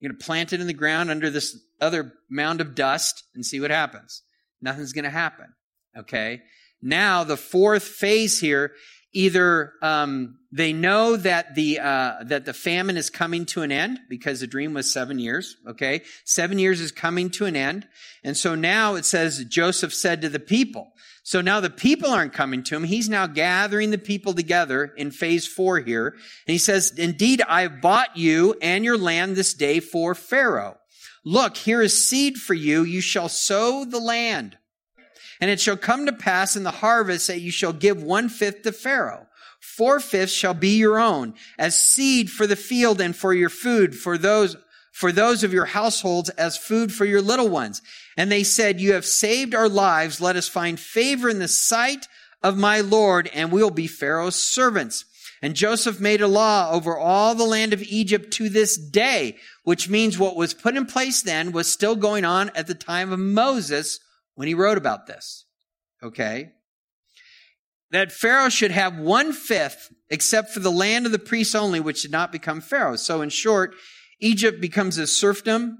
You're 0.00 0.10
going 0.10 0.18
to 0.18 0.24
plant 0.24 0.52
it 0.52 0.60
in 0.60 0.66
the 0.66 0.72
ground 0.72 1.10
under 1.10 1.30
this 1.30 1.58
other 1.80 2.12
mound 2.30 2.60
of 2.60 2.74
dust 2.74 3.24
and 3.34 3.44
see 3.44 3.60
what 3.60 3.70
happens. 3.70 4.22
Nothing's 4.60 4.92
going 4.92 5.04
to 5.04 5.10
happen. 5.10 5.54
Okay. 5.96 6.42
Now 6.82 7.24
the 7.24 7.36
fourth 7.36 7.84
phase 7.84 8.40
here, 8.40 8.72
either 9.16 9.72
um, 9.80 10.38
they 10.52 10.72
know 10.72 11.16
that 11.16 11.54
the 11.54 11.80
uh, 11.80 12.24
that 12.24 12.44
the 12.44 12.52
famine 12.52 12.96
is 12.96 13.08
coming 13.08 13.46
to 13.46 13.62
an 13.62 13.72
end 13.72 13.98
because 14.08 14.40
the 14.40 14.46
dream 14.46 14.74
was 14.74 14.92
seven 14.92 15.18
years. 15.18 15.56
Okay, 15.66 16.02
seven 16.24 16.58
years 16.58 16.80
is 16.80 16.92
coming 16.92 17.30
to 17.30 17.46
an 17.46 17.56
end, 17.56 17.88
and 18.22 18.36
so 18.36 18.54
now 18.54 18.94
it 18.94 19.04
says 19.04 19.44
Joseph 19.46 19.94
said 19.94 20.20
to 20.20 20.28
the 20.28 20.38
people. 20.38 20.92
So 21.22 21.40
now 21.40 21.58
the 21.58 21.70
people 21.70 22.10
aren't 22.10 22.32
coming 22.32 22.62
to 22.64 22.76
him. 22.76 22.84
He's 22.84 23.08
now 23.08 23.26
gathering 23.26 23.90
the 23.90 23.98
people 23.98 24.32
together 24.32 24.92
in 24.96 25.10
phase 25.10 25.44
four 25.44 25.80
here. 25.80 26.10
And 26.10 26.52
he 26.52 26.58
says, 26.58 26.92
indeed, 26.96 27.42
I 27.48 27.62
have 27.62 27.80
bought 27.80 28.16
you 28.16 28.54
and 28.62 28.84
your 28.84 28.96
land 28.96 29.34
this 29.34 29.52
day 29.52 29.80
for 29.80 30.14
Pharaoh. 30.14 30.76
Look, 31.24 31.56
here 31.56 31.82
is 31.82 32.06
seed 32.06 32.36
for 32.36 32.54
you. 32.54 32.84
You 32.84 33.00
shall 33.00 33.28
sow 33.28 33.84
the 33.84 33.98
land. 33.98 34.56
And 35.40 35.50
it 35.50 35.60
shall 35.60 35.76
come 35.76 36.06
to 36.06 36.12
pass 36.12 36.56
in 36.56 36.62
the 36.62 36.70
harvest 36.70 37.26
that 37.26 37.40
you 37.40 37.50
shall 37.50 37.72
give 37.72 38.02
one 38.02 38.28
fifth 38.28 38.62
to 38.62 38.72
Pharaoh. 38.72 39.26
Four 39.60 40.00
fifths 40.00 40.32
shall 40.32 40.54
be 40.54 40.76
your 40.76 40.98
own 40.98 41.34
as 41.58 41.80
seed 41.80 42.30
for 42.30 42.46
the 42.46 42.56
field 42.56 43.00
and 43.00 43.14
for 43.14 43.34
your 43.34 43.48
food, 43.48 43.94
for 43.94 44.16
those 44.16 44.56
for 44.92 45.12
those 45.12 45.44
of 45.44 45.52
your 45.52 45.66
households 45.66 46.30
as 46.30 46.56
food 46.56 46.90
for 46.90 47.04
your 47.04 47.20
little 47.20 47.48
ones. 47.48 47.82
And 48.16 48.32
they 48.32 48.42
said, 48.42 48.80
You 48.80 48.94
have 48.94 49.04
saved 49.04 49.54
our 49.54 49.68
lives. 49.68 50.22
Let 50.22 50.36
us 50.36 50.48
find 50.48 50.80
favor 50.80 51.28
in 51.28 51.38
the 51.38 51.48
sight 51.48 52.08
of 52.42 52.56
my 52.56 52.80
Lord, 52.80 53.28
and 53.34 53.52
we'll 53.52 53.68
be 53.68 53.88
Pharaoh's 53.88 54.36
servants. 54.36 55.04
And 55.42 55.54
Joseph 55.54 56.00
made 56.00 56.22
a 56.22 56.26
law 56.26 56.70
over 56.70 56.96
all 56.96 57.34
the 57.34 57.44
land 57.44 57.74
of 57.74 57.82
Egypt 57.82 58.32
to 58.34 58.48
this 58.48 58.78
day, 58.78 59.36
which 59.64 59.90
means 59.90 60.18
what 60.18 60.34
was 60.34 60.54
put 60.54 60.76
in 60.76 60.86
place 60.86 61.20
then 61.20 61.52
was 61.52 61.70
still 61.70 61.94
going 61.94 62.24
on 62.24 62.50
at 62.54 62.66
the 62.66 62.74
time 62.74 63.12
of 63.12 63.18
Moses 63.18 64.00
when 64.36 64.46
he 64.46 64.54
wrote 64.54 64.78
about 64.78 65.06
this. 65.06 65.44
Okay? 66.02 66.52
That 67.90 68.12
Pharaoh 68.12 68.48
should 68.48 68.70
have 68.70 68.96
one 68.96 69.32
fifth 69.32 69.92
except 70.08 70.52
for 70.52 70.60
the 70.60 70.70
land 70.70 71.06
of 71.06 71.12
the 71.12 71.18
priests 71.18 71.54
only, 71.54 71.80
which 71.80 72.02
did 72.02 72.12
not 72.12 72.30
become 72.30 72.60
Pharaoh. 72.60 72.96
So 72.96 73.22
in 73.22 73.28
short, 73.28 73.74
Egypt 74.20 74.60
becomes 74.60 74.98
a 74.98 75.06
serfdom, 75.06 75.78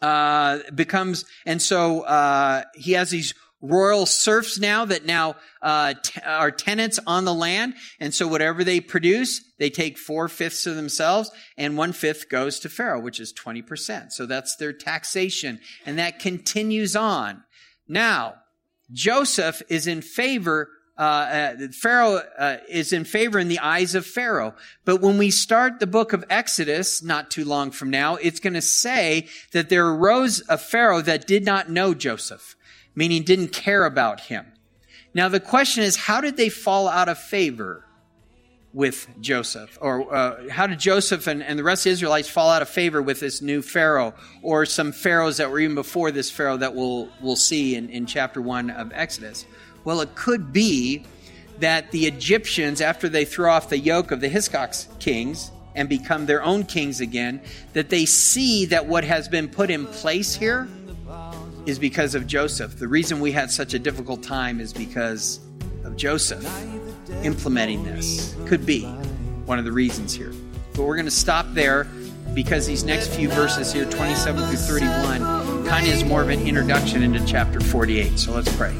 uh, 0.00 0.58
becomes, 0.74 1.24
and 1.46 1.60
so 1.60 2.00
uh, 2.02 2.64
he 2.74 2.92
has 2.92 3.10
these 3.10 3.34
royal 3.60 4.06
serfs 4.06 4.58
now 4.58 4.84
that 4.84 5.06
now 5.06 5.36
uh, 5.62 5.94
t- 6.02 6.20
are 6.26 6.50
tenants 6.50 6.98
on 7.06 7.24
the 7.24 7.32
land, 7.32 7.74
and 8.00 8.12
so 8.12 8.26
whatever 8.26 8.64
they 8.64 8.80
produce, 8.80 9.40
they 9.60 9.70
take 9.70 9.96
four 9.96 10.28
fifths 10.28 10.66
of 10.66 10.74
themselves, 10.74 11.30
and 11.56 11.76
one 11.76 11.92
fifth 11.92 12.28
goes 12.28 12.58
to 12.58 12.68
Pharaoh, 12.68 13.00
which 13.00 13.20
is 13.20 13.32
twenty 13.32 13.62
percent. 13.62 14.12
So 14.12 14.26
that's 14.26 14.56
their 14.56 14.72
taxation, 14.72 15.60
and 15.86 15.98
that 15.98 16.18
continues 16.18 16.96
on. 16.96 17.44
Now, 17.92 18.36
Joseph 18.90 19.60
is 19.68 19.86
in 19.86 20.00
favor 20.00 20.70
uh, 20.98 21.00
uh, 21.00 21.56
Pharaoh 21.72 22.20
uh, 22.38 22.58
is 22.68 22.92
in 22.92 23.04
favor 23.04 23.38
in 23.38 23.48
the 23.48 23.58
eyes 23.58 23.94
of 23.94 24.06
Pharaoh. 24.06 24.54
But 24.84 25.00
when 25.00 25.16
we 25.16 25.30
start 25.30 25.80
the 25.80 25.86
book 25.86 26.12
of 26.12 26.22
Exodus, 26.28 27.02
not 27.02 27.30
too 27.30 27.46
long 27.46 27.70
from 27.70 27.88
now, 27.88 28.16
it's 28.16 28.40
going 28.40 28.52
to 28.52 28.62
say 28.62 29.26
that 29.52 29.70
there 29.70 29.88
arose 29.88 30.42
a 30.50 30.58
Pharaoh 30.58 31.00
that 31.00 31.26
did 31.26 31.46
not 31.46 31.70
know 31.70 31.94
Joseph, 31.94 32.56
meaning 32.94 33.22
didn't 33.22 33.48
care 33.48 33.86
about 33.86 34.20
him. 34.20 34.46
Now 35.14 35.28
the 35.28 35.40
question 35.40 35.82
is, 35.82 35.96
how 35.96 36.20
did 36.20 36.36
they 36.36 36.50
fall 36.50 36.88
out 36.88 37.08
of 37.08 37.18
favor 37.18 37.86
with 38.72 39.08
Joseph? 39.20 39.76
Or 39.80 40.14
uh, 40.14 40.48
how 40.48 40.66
did 40.66 40.78
Joseph 40.78 41.26
and, 41.26 41.42
and 41.42 41.58
the 41.58 41.64
rest 41.64 41.82
of 41.82 41.84
the 41.84 41.90
Israelites 41.90 42.28
fall 42.28 42.50
out 42.50 42.62
of 42.62 42.68
favor 42.68 43.02
with 43.02 43.20
this 43.20 43.42
new 43.42 43.62
Pharaoh 43.62 44.14
or 44.42 44.64
some 44.66 44.92
Pharaohs 44.92 45.36
that 45.36 45.50
were 45.50 45.60
even 45.60 45.74
before 45.74 46.10
this 46.10 46.30
Pharaoh 46.30 46.56
that 46.56 46.74
we'll, 46.74 47.08
we'll 47.20 47.36
see 47.36 47.74
in, 47.76 47.88
in 47.90 48.06
chapter 48.06 48.40
1 48.40 48.70
of 48.70 48.92
Exodus? 48.94 49.46
Well, 49.84 50.00
it 50.00 50.14
could 50.14 50.52
be 50.52 51.04
that 51.58 51.90
the 51.90 52.06
Egyptians, 52.06 52.80
after 52.80 53.08
they 53.08 53.24
throw 53.24 53.52
off 53.52 53.68
the 53.68 53.78
yoke 53.78 54.10
of 54.10 54.20
the 54.20 54.28
Hyksos 54.28 54.88
kings 54.98 55.50
and 55.74 55.88
become 55.88 56.26
their 56.26 56.42
own 56.42 56.64
kings 56.64 57.00
again, 57.00 57.42
that 57.72 57.90
they 57.90 58.06
see 58.06 58.66
that 58.66 58.86
what 58.86 59.04
has 59.04 59.28
been 59.28 59.48
put 59.48 59.70
in 59.70 59.86
place 59.86 60.34
here 60.34 60.68
is 61.66 61.78
because 61.78 62.14
of 62.14 62.26
Joseph. 62.26 62.78
The 62.78 62.88
reason 62.88 63.20
we 63.20 63.32
had 63.32 63.50
such 63.50 63.74
a 63.74 63.78
difficult 63.78 64.22
time 64.22 64.60
is 64.60 64.72
because 64.72 65.40
of 65.84 65.96
Joseph 65.96 66.44
implementing 67.22 67.84
this. 67.84 68.34
Could 68.46 68.66
be 68.66 68.84
one 69.46 69.58
of 69.58 69.64
the 69.64 69.72
reasons 69.72 70.14
here. 70.14 70.32
But 70.74 70.84
we're 70.84 70.96
going 70.96 71.06
to 71.06 71.10
stop 71.10 71.46
there 71.50 71.84
because 72.34 72.66
these 72.66 72.84
next 72.84 73.08
few 73.08 73.28
verses 73.28 73.72
here, 73.72 73.84
27 73.84 74.46
through 74.46 74.56
31, 74.56 75.66
kind 75.66 75.86
of 75.86 75.92
is 75.92 76.04
more 76.04 76.22
of 76.22 76.28
an 76.28 76.40
introduction 76.46 77.02
into 77.02 77.24
chapter 77.26 77.60
48. 77.60 78.18
So 78.18 78.32
let's 78.32 78.54
pray. 78.56 78.74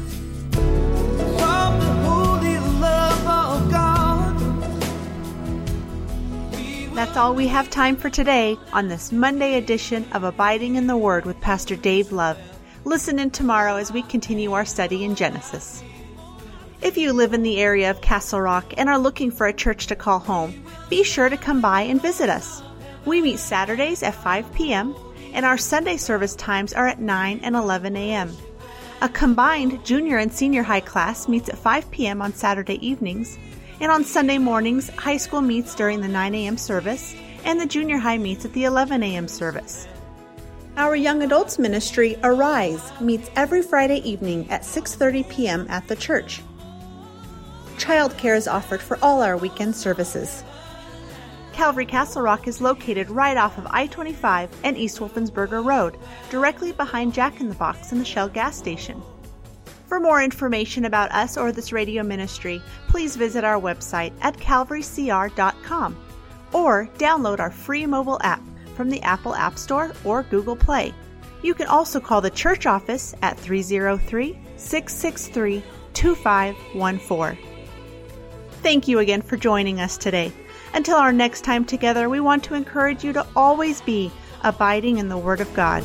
That's 6.95 7.17
all 7.17 7.35
we 7.35 7.47
have 7.47 7.69
time 7.69 7.95
for 7.95 8.09
today 8.09 8.57
on 8.71 8.87
this 8.87 9.11
Monday 9.11 9.55
edition 9.55 10.05
of 10.13 10.23
Abiding 10.23 10.75
in 10.75 10.87
the 10.87 10.95
Word 10.95 11.25
with 11.25 11.39
Pastor 11.41 11.75
Dave 11.75 12.11
Love. 12.11 12.37
Listen 12.85 13.19
in 13.19 13.29
tomorrow 13.29 13.75
as 13.75 13.91
we 13.91 14.03
continue 14.03 14.53
our 14.53 14.65
study 14.65 15.03
in 15.03 15.15
Genesis. 15.15 15.83
If 16.83 16.97
you 16.97 17.13
live 17.13 17.33
in 17.33 17.43
the 17.43 17.61
area 17.61 17.89
of 17.89 18.01
Castle 18.01 18.41
Rock 18.41 18.73
and 18.75 18.89
are 18.89 18.99
looking 18.99 19.31
for 19.31 19.47
a 19.47 19.53
church 19.53 19.87
to 19.87 19.95
call 19.95 20.19
home, 20.19 20.65
be 20.89 21.01
sure 21.01 21.29
to 21.29 21.37
come 21.37 21.61
by 21.61 21.83
and 21.83 22.01
visit 22.01 22.29
us. 22.29 22.61
We 23.05 23.21
meet 23.21 23.39
Saturdays 23.39 24.03
at 24.03 24.13
5 24.13 24.53
p.m., 24.53 24.93
and 25.31 25.45
our 25.45 25.57
Sunday 25.57 25.95
service 25.95 26.35
times 26.35 26.73
are 26.73 26.85
at 26.85 26.99
9 26.99 27.39
and 27.41 27.55
11 27.55 27.95
a.m. 27.95 28.35
A 29.01 29.07
combined 29.07 29.85
junior 29.85 30.17
and 30.17 30.29
senior 30.29 30.61
high 30.61 30.81
class 30.81 31.29
meets 31.29 31.47
at 31.47 31.57
5 31.57 31.89
p.m. 31.89 32.21
on 32.21 32.33
Saturday 32.33 32.85
evenings 32.85 33.39
and 33.79 33.89
on 33.89 34.03
Sunday 34.03 34.37
mornings, 34.37 34.89
high 34.89 35.15
school 35.15 35.41
meets 35.41 35.75
during 35.75 36.01
the 36.01 36.09
9 36.09 36.35
a.m. 36.35 36.57
service, 36.57 37.15
and 37.45 37.61
the 37.61 37.65
junior 37.65 37.97
high 37.97 38.17
meets 38.17 38.43
at 38.43 38.51
the 38.51 38.65
11 38.65 39.01
a.m. 39.03 39.29
service. 39.29 39.87
Our 40.75 40.97
young 40.97 41.23
adults 41.23 41.57
ministry 41.57 42.17
Arise 42.23 42.91
meets 42.99 43.31
every 43.37 43.61
Friday 43.61 43.99
evening 43.99 44.51
at 44.51 44.63
6:30 44.63 45.29
p.m. 45.29 45.65
at 45.69 45.87
the 45.87 45.95
church. 45.95 46.41
Childcare 47.77 48.37
is 48.37 48.47
offered 48.47 48.81
for 48.81 48.97
all 49.01 49.21
our 49.21 49.37
weekend 49.37 49.75
services. 49.75 50.43
Calvary 51.53 51.85
Castle 51.85 52.21
Rock 52.21 52.47
is 52.47 52.61
located 52.61 53.09
right 53.09 53.37
off 53.37 53.57
of 53.57 53.67
I 53.69 53.87
25 53.87 54.49
and 54.63 54.77
East 54.77 54.99
Wolfensberger 54.99 55.63
Road, 55.63 55.97
directly 56.29 56.71
behind 56.71 57.13
Jack 57.13 57.39
in 57.39 57.49
the 57.49 57.55
Box 57.55 57.91
and 57.91 58.01
the 58.01 58.05
Shell 58.05 58.29
gas 58.29 58.57
station. 58.57 59.01
For 59.87 59.99
more 59.99 60.23
information 60.23 60.85
about 60.85 61.11
us 61.11 61.37
or 61.37 61.51
this 61.51 61.71
radio 61.71 62.01
ministry, 62.01 62.61
please 62.87 63.15
visit 63.15 63.43
our 63.43 63.61
website 63.61 64.13
at 64.21 64.35
calvarycr.com 64.37 65.97
or 66.51 66.89
download 66.97 67.39
our 67.39 67.51
free 67.51 67.85
mobile 67.85 68.19
app 68.23 68.41
from 68.75 68.89
the 68.89 69.01
Apple 69.03 69.35
App 69.35 69.59
Store 69.59 69.91
or 70.03 70.23
Google 70.23 70.55
Play. 70.55 70.93
You 71.43 71.53
can 71.53 71.67
also 71.67 71.99
call 71.99 72.21
the 72.21 72.31
church 72.31 72.65
office 72.65 73.13
at 73.21 73.37
303 73.37 74.37
663 74.57 75.63
2514. 75.93 77.52
Thank 78.63 78.87
you 78.87 78.99
again 78.99 79.21
for 79.21 79.35
joining 79.35 79.81
us 79.81 79.97
today. 79.97 80.31
Until 80.73 80.95
our 80.95 81.11
next 81.11 81.43
time 81.43 81.65
together, 81.65 82.07
we 82.07 82.21
want 82.21 82.45
to 82.45 82.53
encourage 82.53 83.03
you 83.03 83.11
to 83.11 83.27
always 83.35 83.81
be 83.81 84.09
abiding 84.41 84.99
in 84.99 85.09
the 85.09 85.17
Word 85.17 85.41
of 85.41 85.53
God. 85.53 85.83